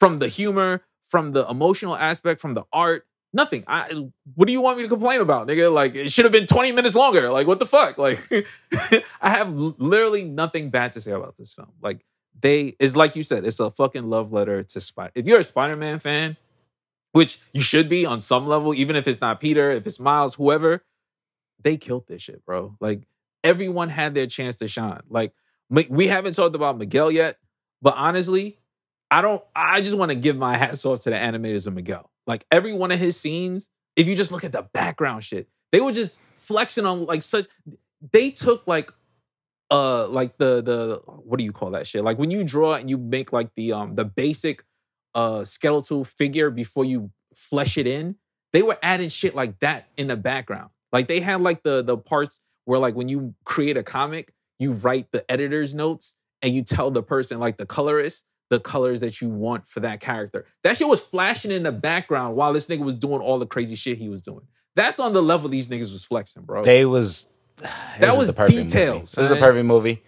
[0.00, 3.62] From the humor, from the emotional aspect, from the art, nothing.
[3.68, 5.72] I what do you want me to complain about, nigga?
[5.72, 7.30] Like it should have been 20 minutes longer.
[7.30, 7.96] Like what the fuck?
[7.96, 8.28] Like
[9.22, 11.70] I have literally nothing bad to say about this film.
[11.80, 12.04] Like
[12.40, 15.12] they is like you said, it's a fucking love letter to Spider.
[15.14, 16.36] If you're a Spider-Man fan,
[17.12, 20.34] which you should be on some level, even if it's not Peter, if it's Miles,
[20.34, 20.82] whoever,
[21.62, 22.76] they killed this shit, bro.
[22.80, 23.02] Like
[23.44, 25.00] everyone had their chance to shine.
[25.08, 25.32] Like
[25.70, 27.36] we haven't talked about Miguel yet,
[27.82, 28.58] but honestly,
[29.10, 29.42] I don't.
[29.54, 32.10] I just want to give my hats off to the animators of Miguel.
[32.26, 35.80] Like every one of his scenes, if you just look at the background shit, they
[35.80, 37.46] were just flexing on like such.
[38.12, 38.92] They took like
[39.70, 42.04] uh like the the what do you call that shit?
[42.04, 44.62] Like when you draw and you make like the um the basic
[45.14, 48.16] uh skeletal figure before you flesh it in,
[48.52, 50.70] they were adding shit like that in the background.
[50.92, 54.72] Like they had like the the parts where like when you create a comic, you
[54.72, 59.20] write the editor's notes and you tell the person like the colorist the colors that
[59.20, 60.46] you want for that character.
[60.64, 63.76] That shit was flashing in the background while this nigga was doing all the crazy
[63.76, 64.46] shit he was doing.
[64.74, 66.64] That's on the level these niggas was flexing, bro.
[66.64, 67.26] They was
[67.98, 69.00] That was the perfect detail, movie.
[69.00, 70.02] This is a perfect movie.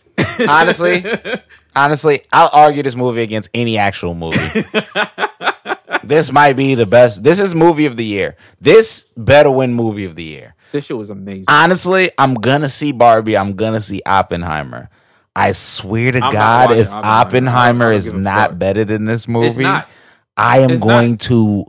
[0.48, 1.04] Honestly,
[1.76, 4.38] honestly, I'll argue this movie against any actual movie.
[6.04, 7.24] this might be the best.
[7.24, 8.36] This is movie of the year.
[8.60, 10.54] This better win movie of the year.
[10.72, 11.44] This shit was amazing.
[11.48, 13.36] Honestly, I'm gonna see Barbie.
[13.36, 14.88] I'm gonna see Oppenheimer.
[15.34, 17.06] I swear to not God, if Oppenheimer.
[17.06, 18.58] Oppenheimer is not fuck.
[18.58, 19.88] better than this movie, not.
[20.36, 21.20] I am It's going not.
[21.20, 21.64] to.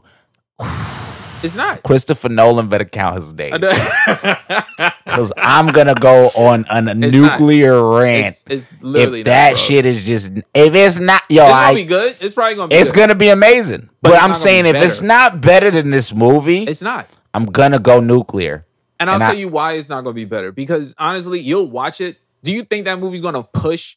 [1.43, 1.81] It's not.
[1.81, 7.11] Christopher Nolan better count his days because I'm gonna go on, on a not.
[7.11, 8.43] nuclear rant.
[8.47, 11.75] it's literally if that not, shit is just if it's not yo, It's I gonna
[11.75, 12.17] be good.
[12.19, 12.75] It's probably gonna be.
[12.75, 12.99] it's good.
[13.01, 13.89] gonna be amazing.
[14.01, 17.09] But But, I'm saying if it's not better than this movie, It's not.
[17.33, 18.65] I'm gonna go nuclear.
[19.01, 20.51] And I'll And tell I- you why it's not going to be better.
[20.51, 22.17] Because honestly, you'll watch it.
[22.43, 23.95] Do you think that movie's going to push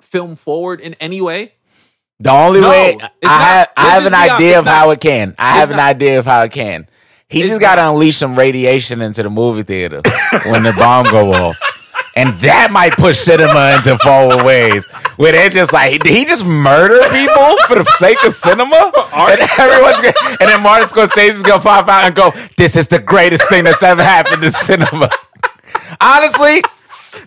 [0.00, 1.52] film forward in any way?
[2.20, 3.12] The only No, way I not.
[3.22, 5.34] have, I have an idea of it's how it can.
[5.38, 6.88] I have an idea of how it can.
[7.28, 10.00] He just got to unleash some radiation into the movie theater
[10.46, 11.58] when the bomb go off.
[12.18, 16.44] And that might push cinema into forward ways where they're just like, did he just
[16.44, 18.90] murder people for the sake of cinema?
[19.14, 22.98] And everyone's gonna, and then Martin Scorsese's gonna pop out and go, "This is the
[22.98, 25.08] greatest thing that's ever happened to cinema."
[26.00, 26.62] Honestly,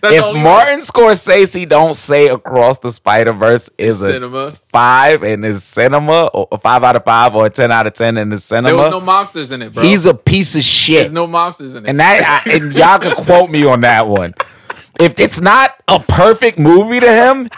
[0.00, 0.44] the if only way.
[0.44, 4.52] Martin Scorsese don't say Across the Spider Verse is a cinema.
[4.70, 7.94] five in his cinema, or a five out of five, or a ten out of
[7.94, 9.82] ten in his There cinema, was no mobsters in it, bro.
[9.82, 10.98] he's a piece of shit.
[11.00, 11.88] There's no mobsters in it.
[11.90, 14.34] and that, I, and y'all can quote me on that one.
[15.00, 17.48] If it's not a perfect movie to him,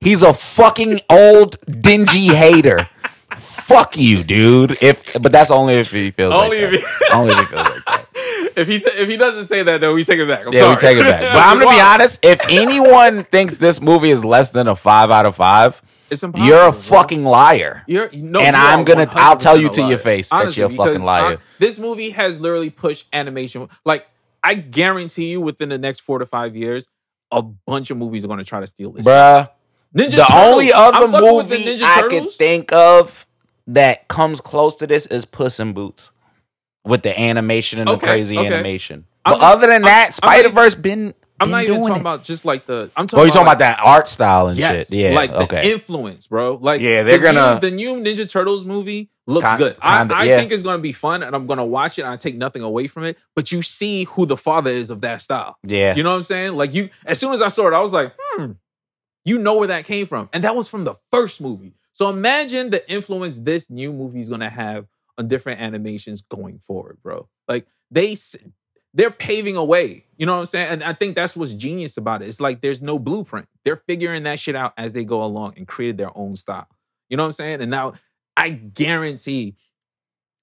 [0.00, 2.88] he's a fucking old dingy hater.
[3.36, 4.82] Fuck you, dude.
[4.82, 7.10] If but that's only if he feels Only like if that.
[7.14, 8.06] only if he feels like that.
[8.56, 10.46] if he t- if he doesn't say that, then we take it back.
[10.46, 10.74] I'm Yeah, sorry.
[10.74, 11.20] we take it back.
[11.22, 12.24] But I'm gonna be honest.
[12.24, 15.80] If anyone thinks this movie is less than a five out of five,
[16.10, 17.82] It's you're a fucking liar.
[17.86, 21.02] You're no, And I'm gonna- I'll tell you to your face that you're a fucking
[21.02, 21.38] liar.
[21.38, 23.68] I- this movie has literally pushed animation.
[23.86, 24.06] Like
[24.44, 26.86] I guarantee you, within the next four to five years,
[27.32, 29.06] a bunch of movies are going to try to steal this.
[29.06, 29.50] Bruh.
[29.96, 30.30] Ninja the Turtles.
[30.30, 33.26] only other I'm fucking with the movie I can think of
[33.68, 36.10] that comes close to this is Puss in Boots.
[36.84, 38.46] With the animation and the crazy okay.
[38.52, 39.06] animation.
[39.24, 41.14] I'm But just- other than that, Spider Verse been,
[41.44, 42.00] I'm not even talking it.
[42.00, 42.90] about just like the.
[42.96, 43.22] I'm talking.
[43.22, 44.98] Oh, you talking like, about that art style and Yes, shit?
[44.98, 45.72] Yeah, like the okay.
[45.72, 46.54] influence, bro.
[46.60, 49.76] Like, Yeah, they're the new- gonna- the new Ninja Turtles movie looks Kin- good.
[49.80, 50.38] I, kinda, I yeah.
[50.38, 52.02] think it's gonna be fun, and I'm gonna watch it.
[52.02, 55.00] and I take nothing away from it, but you see who the father is of
[55.02, 55.56] that style.
[55.62, 56.54] yeah, You know what I'm saying?
[56.56, 58.52] Like you, as soon as I saw it, I was like, hmm,
[59.24, 61.74] you know where that came from, and that was from the first movie.
[61.92, 64.86] So imagine the influence this new movie is gonna have
[65.16, 67.28] on different animations going forward, bro.
[67.48, 68.36] Like they, s-
[68.94, 70.04] they're paving a way.
[70.16, 70.68] You know what I'm saying?
[70.70, 72.28] And I think that's what's genius about it.
[72.28, 73.48] It's like there's no blueprint.
[73.64, 76.68] They're figuring that shit out as they go along and created their own style.
[77.10, 77.60] You know what I'm saying?
[77.60, 77.94] And now
[78.36, 79.56] I guarantee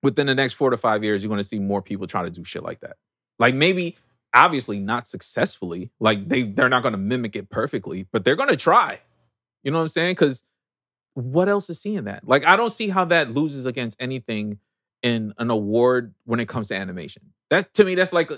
[0.03, 2.29] within the next four to five years, you're going to see more people try to
[2.29, 2.97] do shit like that.
[3.39, 3.97] Like maybe,
[4.33, 5.89] obviously, not successfully.
[5.99, 8.99] Like they they're not going to mimic it perfectly, but they're going to try.
[9.63, 10.11] You know what I'm saying?
[10.11, 10.43] Because
[11.13, 12.27] what else is seeing that?
[12.27, 14.59] Like I don't see how that loses against anything
[15.03, 17.23] in an award when it comes to animation.
[17.49, 18.31] That's to me, that's like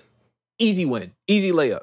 [0.59, 1.81] easy win, easy layup.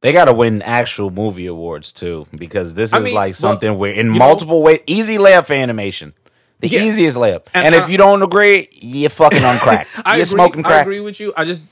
[0.00, 3.34] they got to win actual movie awards too because this is I mean, like well,
[3.34, 6.14] something where in know- multiple ways, easy layup for animation.
[6.60, 6.82] The Yeah.
[6.84, 7.46] easiest layup.
[7.54, 9.86] And And, if I- you don't agree, you're fucking on crack.
[10.04, 11.32] I you're agree, smoking I agree with you.
[11.36, 11.62] I just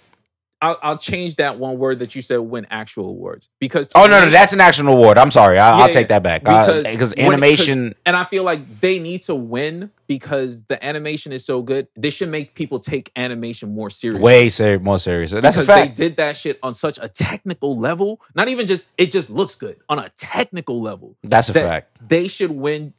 [0.63, 4.25] I'll, I'll change that one word that you said win actual awards because Oh no,
[4.25, 5.19] no, that's an actual award.
[5.19, 8.43] I'm sorry, I, Yeah, I'll take that back uh, because animation when- and I feel
[8.43, 11.89] like they need to win because the animation is so good.
[11.95, 14.23] They should make people take animation more seriously.
[14.25, 15.33] Way ser- more serious.
[15.33, 15.97] That's a fact.
[15.97, 18.21] they did that shit on such a technical level.
[18.35, 21.17] Not even just it just looks good on a technical level.
[21.23, 22.09] That's a that fact.
[22.09, 22.95] They should win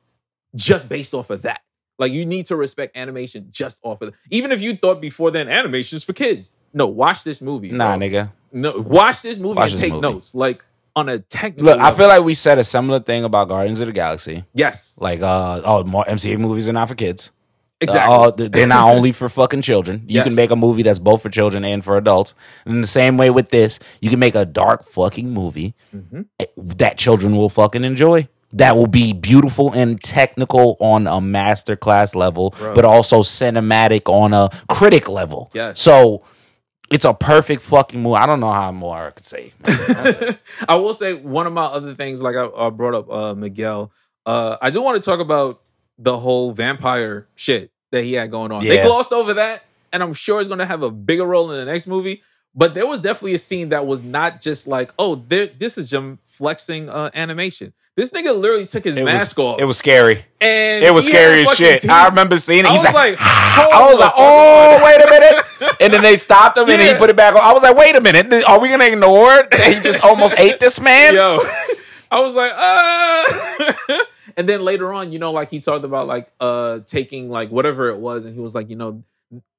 [0.56, 1.62] just based off of that.
[2.00, 4.18] Like you need to respect animation just off of that.
[4.30, 6.52] Even if you thought before then animation's for kids.
[6.74, 7.72] No, watch this movie.
[7.72, 8.08] Nah, bro.
[8.08, 8.32] nigga.
[8.52, 10.02] No, watch this movie Watch and this take movie.
[10.02, 10.34] notes.
[10.36, 10.64] Like
[10.96, 13.88] on a technical Look, I feel like we said a similar thing about Guardians of
[13.88, 14.44] the Galaxy.
[14.54, 17.32] yes, Like, uh, oh, more MCU movies are not for kids.
[17.80, 18.16] exactly.
[18.16, 20.02] Uh, oh, they're not only for fucking children.
[20.08, 20.28] You Yes.
[20.28, 22.34] can make a movie that's both for children and for adults.
[22.66, 26.26] And in the same way with this, you can make a dark fucking movie Mhm.
[26.40, 28.28] eh, that children will fucking enjoy.
[28.54, 32.74] That will be beautiful and technical on a masterclass level, Bro.
[32.74, 35.52] but also cinematic on a critic level.
[35.54, 35.80] Yes.
[35.82, 36.24] So
[36.90, 38.16] it's a perfect fucking movie.
[38.16, 39.52] I don't know how more I could say.
[40.68, 43.92] I will say one of my other things, like I, I brought up uh, Miguel.
[44.26, 45.62] Uh, I do want to talk about
[45.98, 48.64] the whole vampire shit that he had going on.
[48.66, 49.64] They glossed over that,
[49.94, 52.22] and I'm sure it's going to have a bigger role in the next movie.
[52.56, 55.92] But there was definitely a scene that was not just like, oh, there, this is
[55.92, 57.72] Jim flexing uh, animation.
[57.96, 59.60] This nigga literally took his It mask was, off.
[59.60, 60.24] It was scary.
[60.42, 61.82] and It was scary as shit.
[61.82, 61.92] teeth.
[61.92, 62.66] I remember seeing it.
[62.68, 65.46] I He's was like, like, I was like, oh, wait a minute.
[65.80, 67.42] And then they stopped him and he put it back on.
[67.42, 68.32] I was like, wait a minute.
[68.46, 71.16] Are we going to ignore that he just almost ate this man?
[71.16, 71.40] Yo,
[72.12, 74.04] I was like, uh.
[74.38, 77.90] and then later on, you know, like he talked about like uh taking like whatever
[77.90, 79.04] it was, and he was like, you know,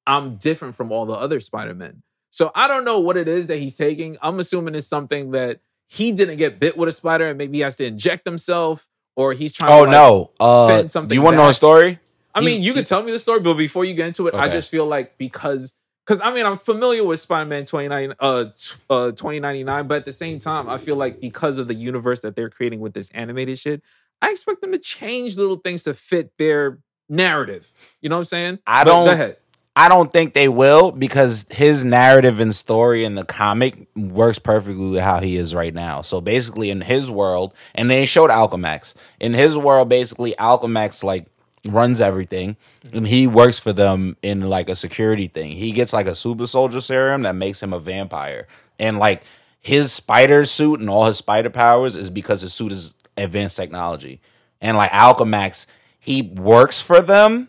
[0.07, 2.03] I'm different from all the other Spider Men.
[2.31, 4.17] So I don't know what it is that he's taking.
[4.23, 7.63] I'm assuming it's something that he didn't get bit with a spider, and maybe he
[7.63, 9.73] has to inject himself, or he's trying.
[9.73, 10.31] Oh, to, like, no.
[10.39, 11.99] Uh, something you want to know a story?
[12.35, 14.49] I mean, you could tell me the story, but before you get into it, I
[14.49, 15.75] just feel like because
[16.09, 18.45] because I mean I'm familiar with Spider-Man 29 uh
[18.89, 22.35] uh 2099, but at the same time, I feel like because of the universe that
[22.35, 23.83] they're creating with this animated shit,
[24.23, 26.79] I expect them to change little things to fit their
[27.11, 27.71] narrative.
[28.01, 28.59] You know what I'm saying?
[28.67, 29.37] I But don't- go ahead.
[29.77, 34.89] I don't think they will because his narrative and story in the comic works perfectly
[34.91, 36.03] with how he is right now.
[36.03, 38.95] So basically, in his world, and they showed Alchemax.
[39.21, 41.27] In his world, basically, Alchemax like
[41.65, 42.57] runs everything,
[42.93, 45.53] and he works for them in like a security thing.
[45.53, 48.47] He gets like a super soldier serum that makes him a vampire,
[48.79, 49.23] and like
[49.61, 54.21] his spider suit and all his spider powers is because his suit is advanced technology.
[54.61, 55.67] And like Alchemax,
[55.99, 57.49] he works for them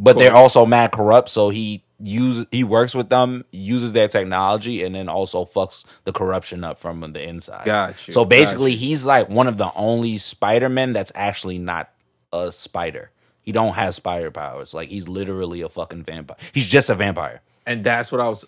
[0.00, 1.28] but they're also mad corrupt.
[1.28, 6.12] So he use he works with them, uses their technology, and then also fucks the
[6.12, 7.66] corruption up from the inside.
[7.66, 8.88] Got you, So basically, got you.
[8.88, 11.90] he's like one of the only Spider Men that's actually not
[12.32, 13.10] a spider.
[13.50, 14.72] He don't have spider powers.
[14.74, 16.36] Like he's literally a fucking vampire.
[16.52, 17.42] He's just a vampire.
[17.66, 18.44] and that's what I was.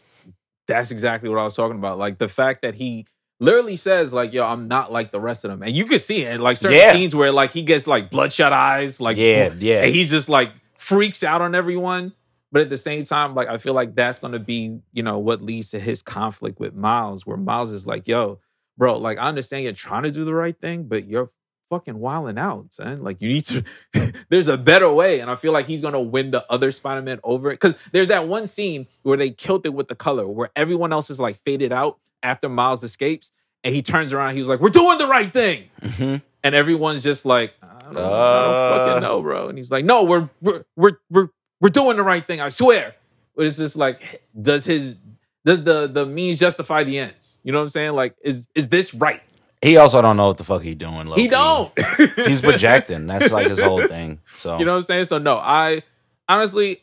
[0.69, 1.99] That's exactly what I was talking about.
[1.99, 3.05] Like the fact that he
[3.41, 6.23] literally says, like, "Yo, I'm not like the rest of them," and you can see
[6.23, 6.93] it like certain Yeah.
[6.93, 9.83] scenes where like he gets like bloodshot eyes, like Yeah, yeah.
[9.83, 12.13] and he's just like freaks out on everyone.
[12.53, 15.43] But at the same time, like I feel like that's gonna be, you know, what
[15.43, 18.39] leads to his conflict with Miles, where Miles is like, "Yo,
[18.79, 21.33] bro, like I understand you're trying to do the right thing, but you're
[21.73, 23.03] fucking wilding out, son.
[23.03, 23.65] Like you need to.
[24.29, 27.49] there's a better way, and I feel like he's gonna win the other Spider-Man over
[27.51, 30.93] it because there's that one scene where they killed it with the color, where everyone
[30.93, 33.33] else is like faded out after Miles escapes,
[33.65, 36.17] and he turns around, he's like, "We're doing the right thing," Mm-hmm.
[36.45, 38.79] and everyone's just like, "I don't, I don't Uh.
[38.87, 41.29] fucking know, bro," and he's like, "No, we're we're we're we're
[41.61, 42.95] we're doing the right thing, I swear."
[43.35, 45.01] But it's just like, does his
[45.47, 47.39] does the the means justify the ends?
[47.43, 47.95] You know what I'm saying?
[47.95, 49.23] Like, is is this right?
[49.63, 51.07] He also don't know what the fuck he doing.
[51.07, 51.29] He low-key.
[51.29, 51.73] don't.
[52.27, 53.07] He's projecting.
[53.07, 54.19] That's like his whole thing.
[54.27, 55.05] So You know what I'm saying?
[55.05, 55.83] So no, I
[56.29, 56.83] honestly,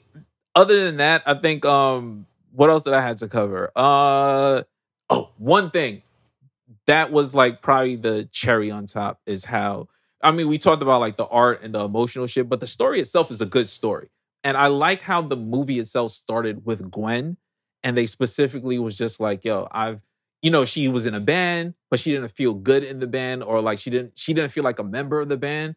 [0.55, 3.71] other than that, I think um what else did I have to cover?
[3.75, 4.63] Uh
[5.09, 6.03] oh, one thing
[6.87, 9.87] that was like probably the cherry on top is how
[10.21, 12.99] I mean we talked about like the art and the emotional shit, but the story
[13.01, 14.09] itself is a good story.
[14.45, 17.35] And I like how the movie itself started with Gwen
[17.83, 20.01] and they specifically was just like, yo, I've
[20.41, 23.43] you know, she was in a band, but she didn't feel good in the band
[23.43, 25.75] or like she didn't she didn't feel like a member of the band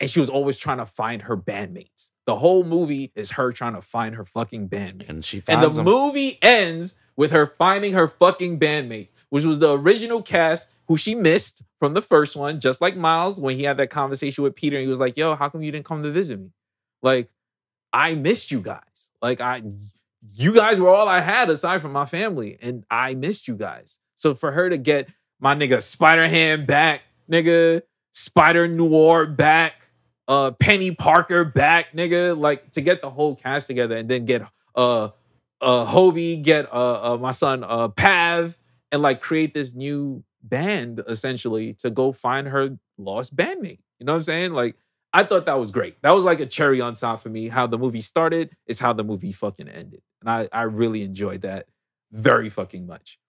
[0.00, 2.10] and she was always trying to find her bandmates.
[2.26, 5.08] The whole movie is her trying to find her fucking bandmates.
[5.08, 5.84] and she And the him.
[5.84, 11.14] movie ends with her finding her fucking bandmates, which was the original cast who she
[11.14, 14.76] missed from the first one, just like Miles when he had that conversation with Peter
[14.76, 16.50] and he was like, "Yo, how come you didn't come to visit me?"
[17.02, 17.30] Like,
[17.92, 19.10] I missed you guys.
[19.22, 19.62] Like I
[20.36, 23.98] you guys were all I had aside from my family and I missed you guys.
[24.16, 25.08] So for her to get
[25.40, 27.82] my nigga Spider Ham back, nigga,
[28.12, 29.88] Spider Noir back,
[30.26, 34.42] uh Peni Parker back, nigga, like to get the whole cast together and then get
[34.74, 35.10] uh
[35.60, 38.58] uh Hobie, get uh, uh my son uh Pav
[38.90, 43.78] and like create this new band essentially to go find her lost bandmate.
[44.00, 44.52] You know what I'm saying?
[44.52, 44.76] Like
[45.14, 46.02] I thought that was great.
[46.02, 47.48] That was like a cherry on top for me.
[47.48, 50.02] How the movie started is how the movie fucking ended.
[50.20, 51.66] And I, I really enjoyed that
[52.10, 53.20] very fucking much.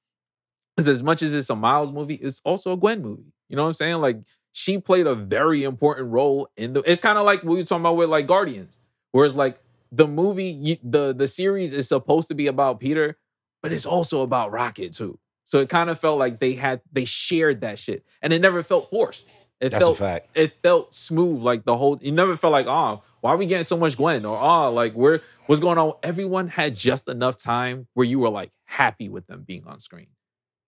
[0.76, 3.32] Because as much as it's a Miles movie, it's also a Gwen movie.
[3.50, 4.02] You know what I'm saying?
[4.02, 4.18] Like
[4.52, 6.82] she played a very important role in the.
[6.90, 8.80] It's kind of like we were talking about with like Guardians,
[9.12, 9.60] whereas like
[9.92, 13.18] the movie, the the series is supposed to be about Peter,
[13.62, 15.20] but it's also about Rocket too.
[15.44, 18.64] So it kind of felt like they had they shared that shit, and it never
[18.64, 19.30] felt forced.
[19.62, 20.30] It That's a felt fact.
[20.36, 21.98] it felt smooth, like the whole.
[22.02, 24.26] You never felt like, oh, why are we getting so much Gwen?
[24.26, 25.94] Or oh, like where what's going on?
[26.04, 30.08] Everyone had just enough time where you were like happy with them being on screen.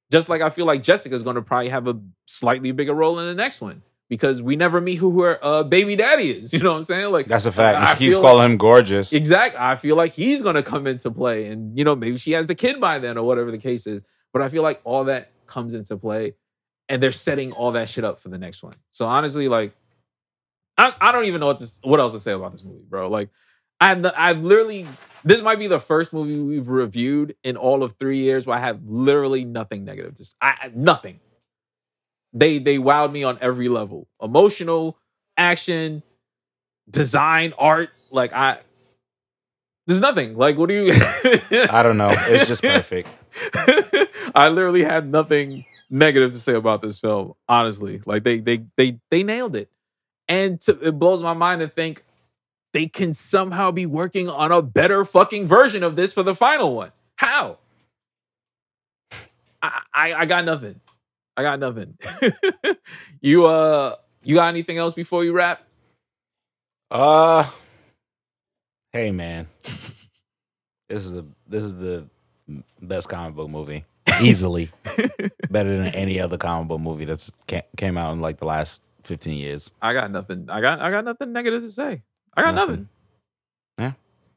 [0.10, 3.26] Just like I feel like Jessica's going to probably have a slightly bigger role in
[3.26, 6.54] the next one because we never meet who her uh, baby daddy is.
[6.58, 7.12] You know what I'm saying?
[7.12, 7.76] Like That's a fact.
[7.78, 9.14] And I she keeps calling him gorgeous.
[9.14, 9.60] Exactly.
[9.60, 12.48] I feel like he's going to come into play, and you know maybe she has
[12.48, 14.04] the kid by then or whatever the case is.
[14.34, 16.36] But I feel like all that comes into play,
[16.90, 18.76] and they're setting all that shit up for the next one.
[18.92, 19.74] So honestly, like,
[20.78, 23.10] I, I don't even know what to, what else to say about this movie, bro.
[23.10, 23.30] Like,
[23.80, 24.88] I I've literally
[25.24, 28.62] this might be the first movie we've reviewed in all of three years where I
[28.62, 31.20] have literally nothing negative Just I- nothing.
[32.34, 34.98] They they wowed me on every level, emotional,
[35.38, 36.04] action,
[36.90, 37.90] design, art.
[38.12, 38.60] Like I,
[39.86, 40.38] there's nothing.
[40.38, 40.92] Like what do you?
[40.94, 42.12] I don't know.
[42.12, 43.10] It's just perfect.
[44.36, 47.34] I literally had nothing negative to say about this film.
[47.48, 49.70] Honestly, like they they they they nailed it,
[50.28, 52.04] and to, it blows my mind to think
[52.74, 56.76] they can somehow be working on a better fucking version of this for the final
[56.76, 56.92] one.
[57.18, 57.58] How?
[59.62, 60.80] I I, I got nothing.
[61.36, 61.98] I got nothing.
[63.22, 65.64] you uh, you got anything else before you wrap?
[66.90, 67.50] Uh,
[68.94, 70.12] hey man, this
[70.90, 72.08] is the this is the
[72.82, 73.84] best comic book movie
[74.22, 74.72] easily,
[75.50, 77.32] better than any other comic book movie that's
[77.78, 79.72] came out in like the last fifteen years.
[79.82, 80.50] I got nothing.
[80.50, 82.04] I got I got nothing negative to say.
[82.36, 82.70] I got nothing.
[82.70, 82.90] Nothing.
[83.80, 83.92] Yeah.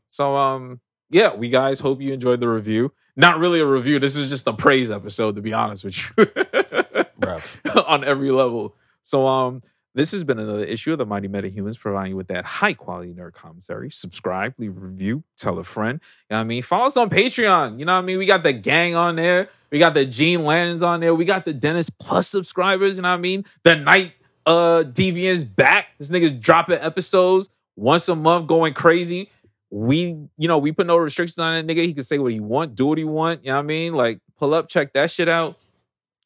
[0.09, 2.93] So um yeah, we guys hope you enjoyed the review.
[3.17, 3.99] Not really a review.
[3.99, 6.27] This is just a praise episode, to be honest with you,
[7.87, 8.77] on every level.
[9.03, 9.63] So, um,
[9.93, 12.75] this has been another issue of the Mighty Meta Humans, providing you with that high
[12.75, 13.91] quality nerd commentary.
[13.91, 16.01] Subscribe, leave a review, tell a friend.
[16.31, 16.63] You know what I mean?
[16.63, 17.81] Follow us on Patreon.
[17.81, 18.19] You know what I mean?
[18.19, 19.49] We got the gang on there.
[19.71, 21.15] We got the Gene Lannons on there.
[21.15, 22.97] We got the Dennis Plus subscribers.
[22.97, 23.45] You know what I mean?
[23.63, 24.13] The Night
[24.47, 25.89] uh Deviants back.
[25.99, 29.31] This nigga's dropping episodes once a month, going crazy.
[29.71, 31.85] We, you know, we put no restrictions on that nigga.
[31.85, 33.45] He can say what he want, do what he want.
[33.45, 33.95] You know what I mean?
[33.95, 35.63] Like, pull up, check that shit out.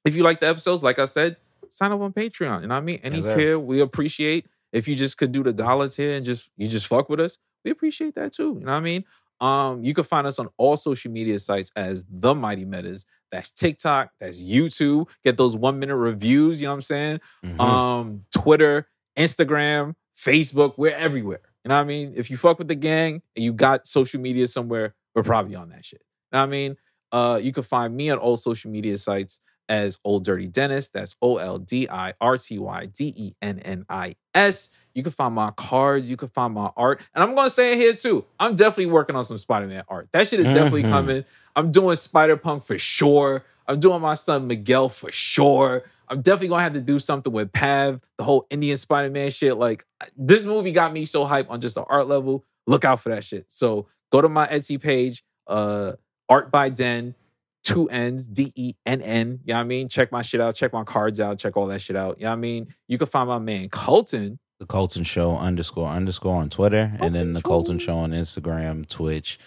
[0.07, 1.37] If you like the episodes, like I said,
[1.69, 2.63] sign up on Patreon.
[2.63, 3.01] You know what I mean?
[3.03, 4.47] Any Yes, tier we appreciate.
[4.73, 7.39] If you just could do the dollar tier and just you just fuck with us,
[7.65, 8.57] we appreciate that too.
[8.59, 9.05] You know what I mean?
[9.41, 13.05] Um, you can find us on all social media sites as the Mighty Metas.
[13.35, 15.09] That's TikTok, that's YouTube.
[15.25, 17.21] Get those one minute reviews, you know what I'm saying?
[17.45, 17.61] Mhm.
[17.61, 18.87] Um, Twitter,
[19.19, 21.41] Instagram, Facebook, we're everywhere.
[21.65, 22.13] You know what I mean?
[22.15, 25.71] If you fuck with the gang and you got social media somewhere, we're probably on
[25.71, 26.01] that shit.
[26.01, 26.77] You know what I mean?
[27.11, 30.91] Uh, you can find me on all social media sites as Old Dirty Dennis.
[30.91, 34.69] That's O L D I R T Y D E N N I S.
[34.95, 36.09] You can find my cards.
[36.09, 37.01] You can find my art.
[37.15, 38.25] And I'm going to say it here too.
[38.39, 40.09] I'm definitely working on some Spider Man art.
[40.13, 40.89] That shit is definitely Mhm.
[40.91, 41.25] coming.
[41.57, 43.45] I'm doing Spider Punk for sure.
[43.67, 45.83] I'm doing my son Miguel for sure.
[46.09, 49.31] I'm definitely going to have to do something with Pav, the whole Indian Spider Man
[49.31, 49.57] shit.
[49.57, 49.85] Like,
[50.17, 52.45] this movie got me so hyped on just the art level.
[52.67, 53.47] Look out for that shit.
[53.49, 55.93] So go to my Etsy page, uh,
[56.29, 57.15] Art by Den
[57.63, 59.41] two N's, D E N N.
[59.45, 59.89] You know what I mean?
[59.89, 62.19] Check my shit out, check my cards out, check all that shit out.
[62.19, 62.69] You know what I mean?
[62.89, 64.39] You can find my man Colton.
[64.65, 67.85] The Colton Show underscore underscore on Twitter, and then the Colton Colton Show.
[67.87, 69.39] Show on Instagram, Twitch,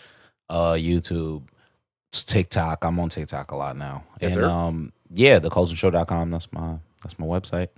[0.47, 1.43] uh, YouTube,
[2.11, 2.85] TikTok.
[2.85, 4.03] I'm on TikTok a lot now.
[4.21, 4.49] Yes, and sir.
[4.49, 6.29] um, yeah, the Colton ColtonShow.com.
[6.29, 7.69] That's my that's my website.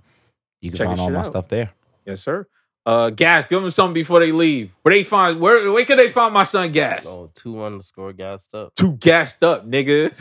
[0.60, 1.26] You can Check find all my out.
[1.26, 1.70] stuff there.
[2.04, 2.46] Yes, sir.
[2.84, 4.70] Uh Gas, give them something before they leave.
[4.82, 7.06] Where they find where where can they find my son Gas?
[7.08, 8.74] Oh, two underscore gassed up.
[8.74, 10.12] Two gassed up, nigga.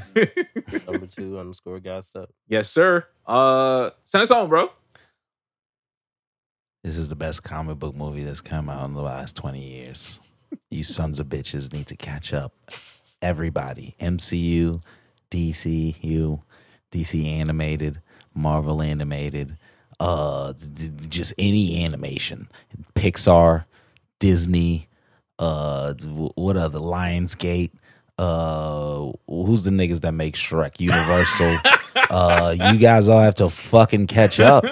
[0.87, 2.29] Number two underscore gassed up.
[2.47, 3.05] yes, sir.
[3.25, 4.69] Uh send us home, bro.
[6.83, 10.33] This is the best comic book movie that's come out in the last 20 years.
[10.71, 12.53] you sons of bitches need to catch up.
[13.21, 13.95] Everybody.
[13.99, 14.81] MCU,
[15.29, 16.41] DCU,
[16.91, 18.01] DC animated,
[18.33, 19.57] Marvel animated,
[19.99, 22.47] uh d- d- just any animation.
[22.95, 23.65] Pixar,
[24.19, 24.87] Disney,
[25.37, 25.93] uh
[26.35, 27.71] what other Lionsgate,
[28.17, 30.79] uh who's the niggas that make Shrek?
[30.79, 31.57] Universal.
[32.09, 34.63] uh you guys all have to fucking catch up.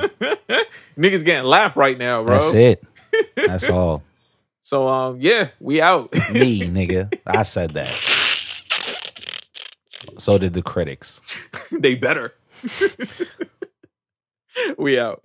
[0.98, 2.40] Niggas getting laughed right now, bro.
[2.40, 2.84] That's it.
[3.36, 4.04] That's all.
[4.62, 6.12] So um yeah, we out.
[6.32, 7.18] Me, nigga.
[7.26, 7.94] I said that.
[10.18, 11.22] So did the critics.
[11.72, 12.34] they better.
[14.78, 15.24] we out.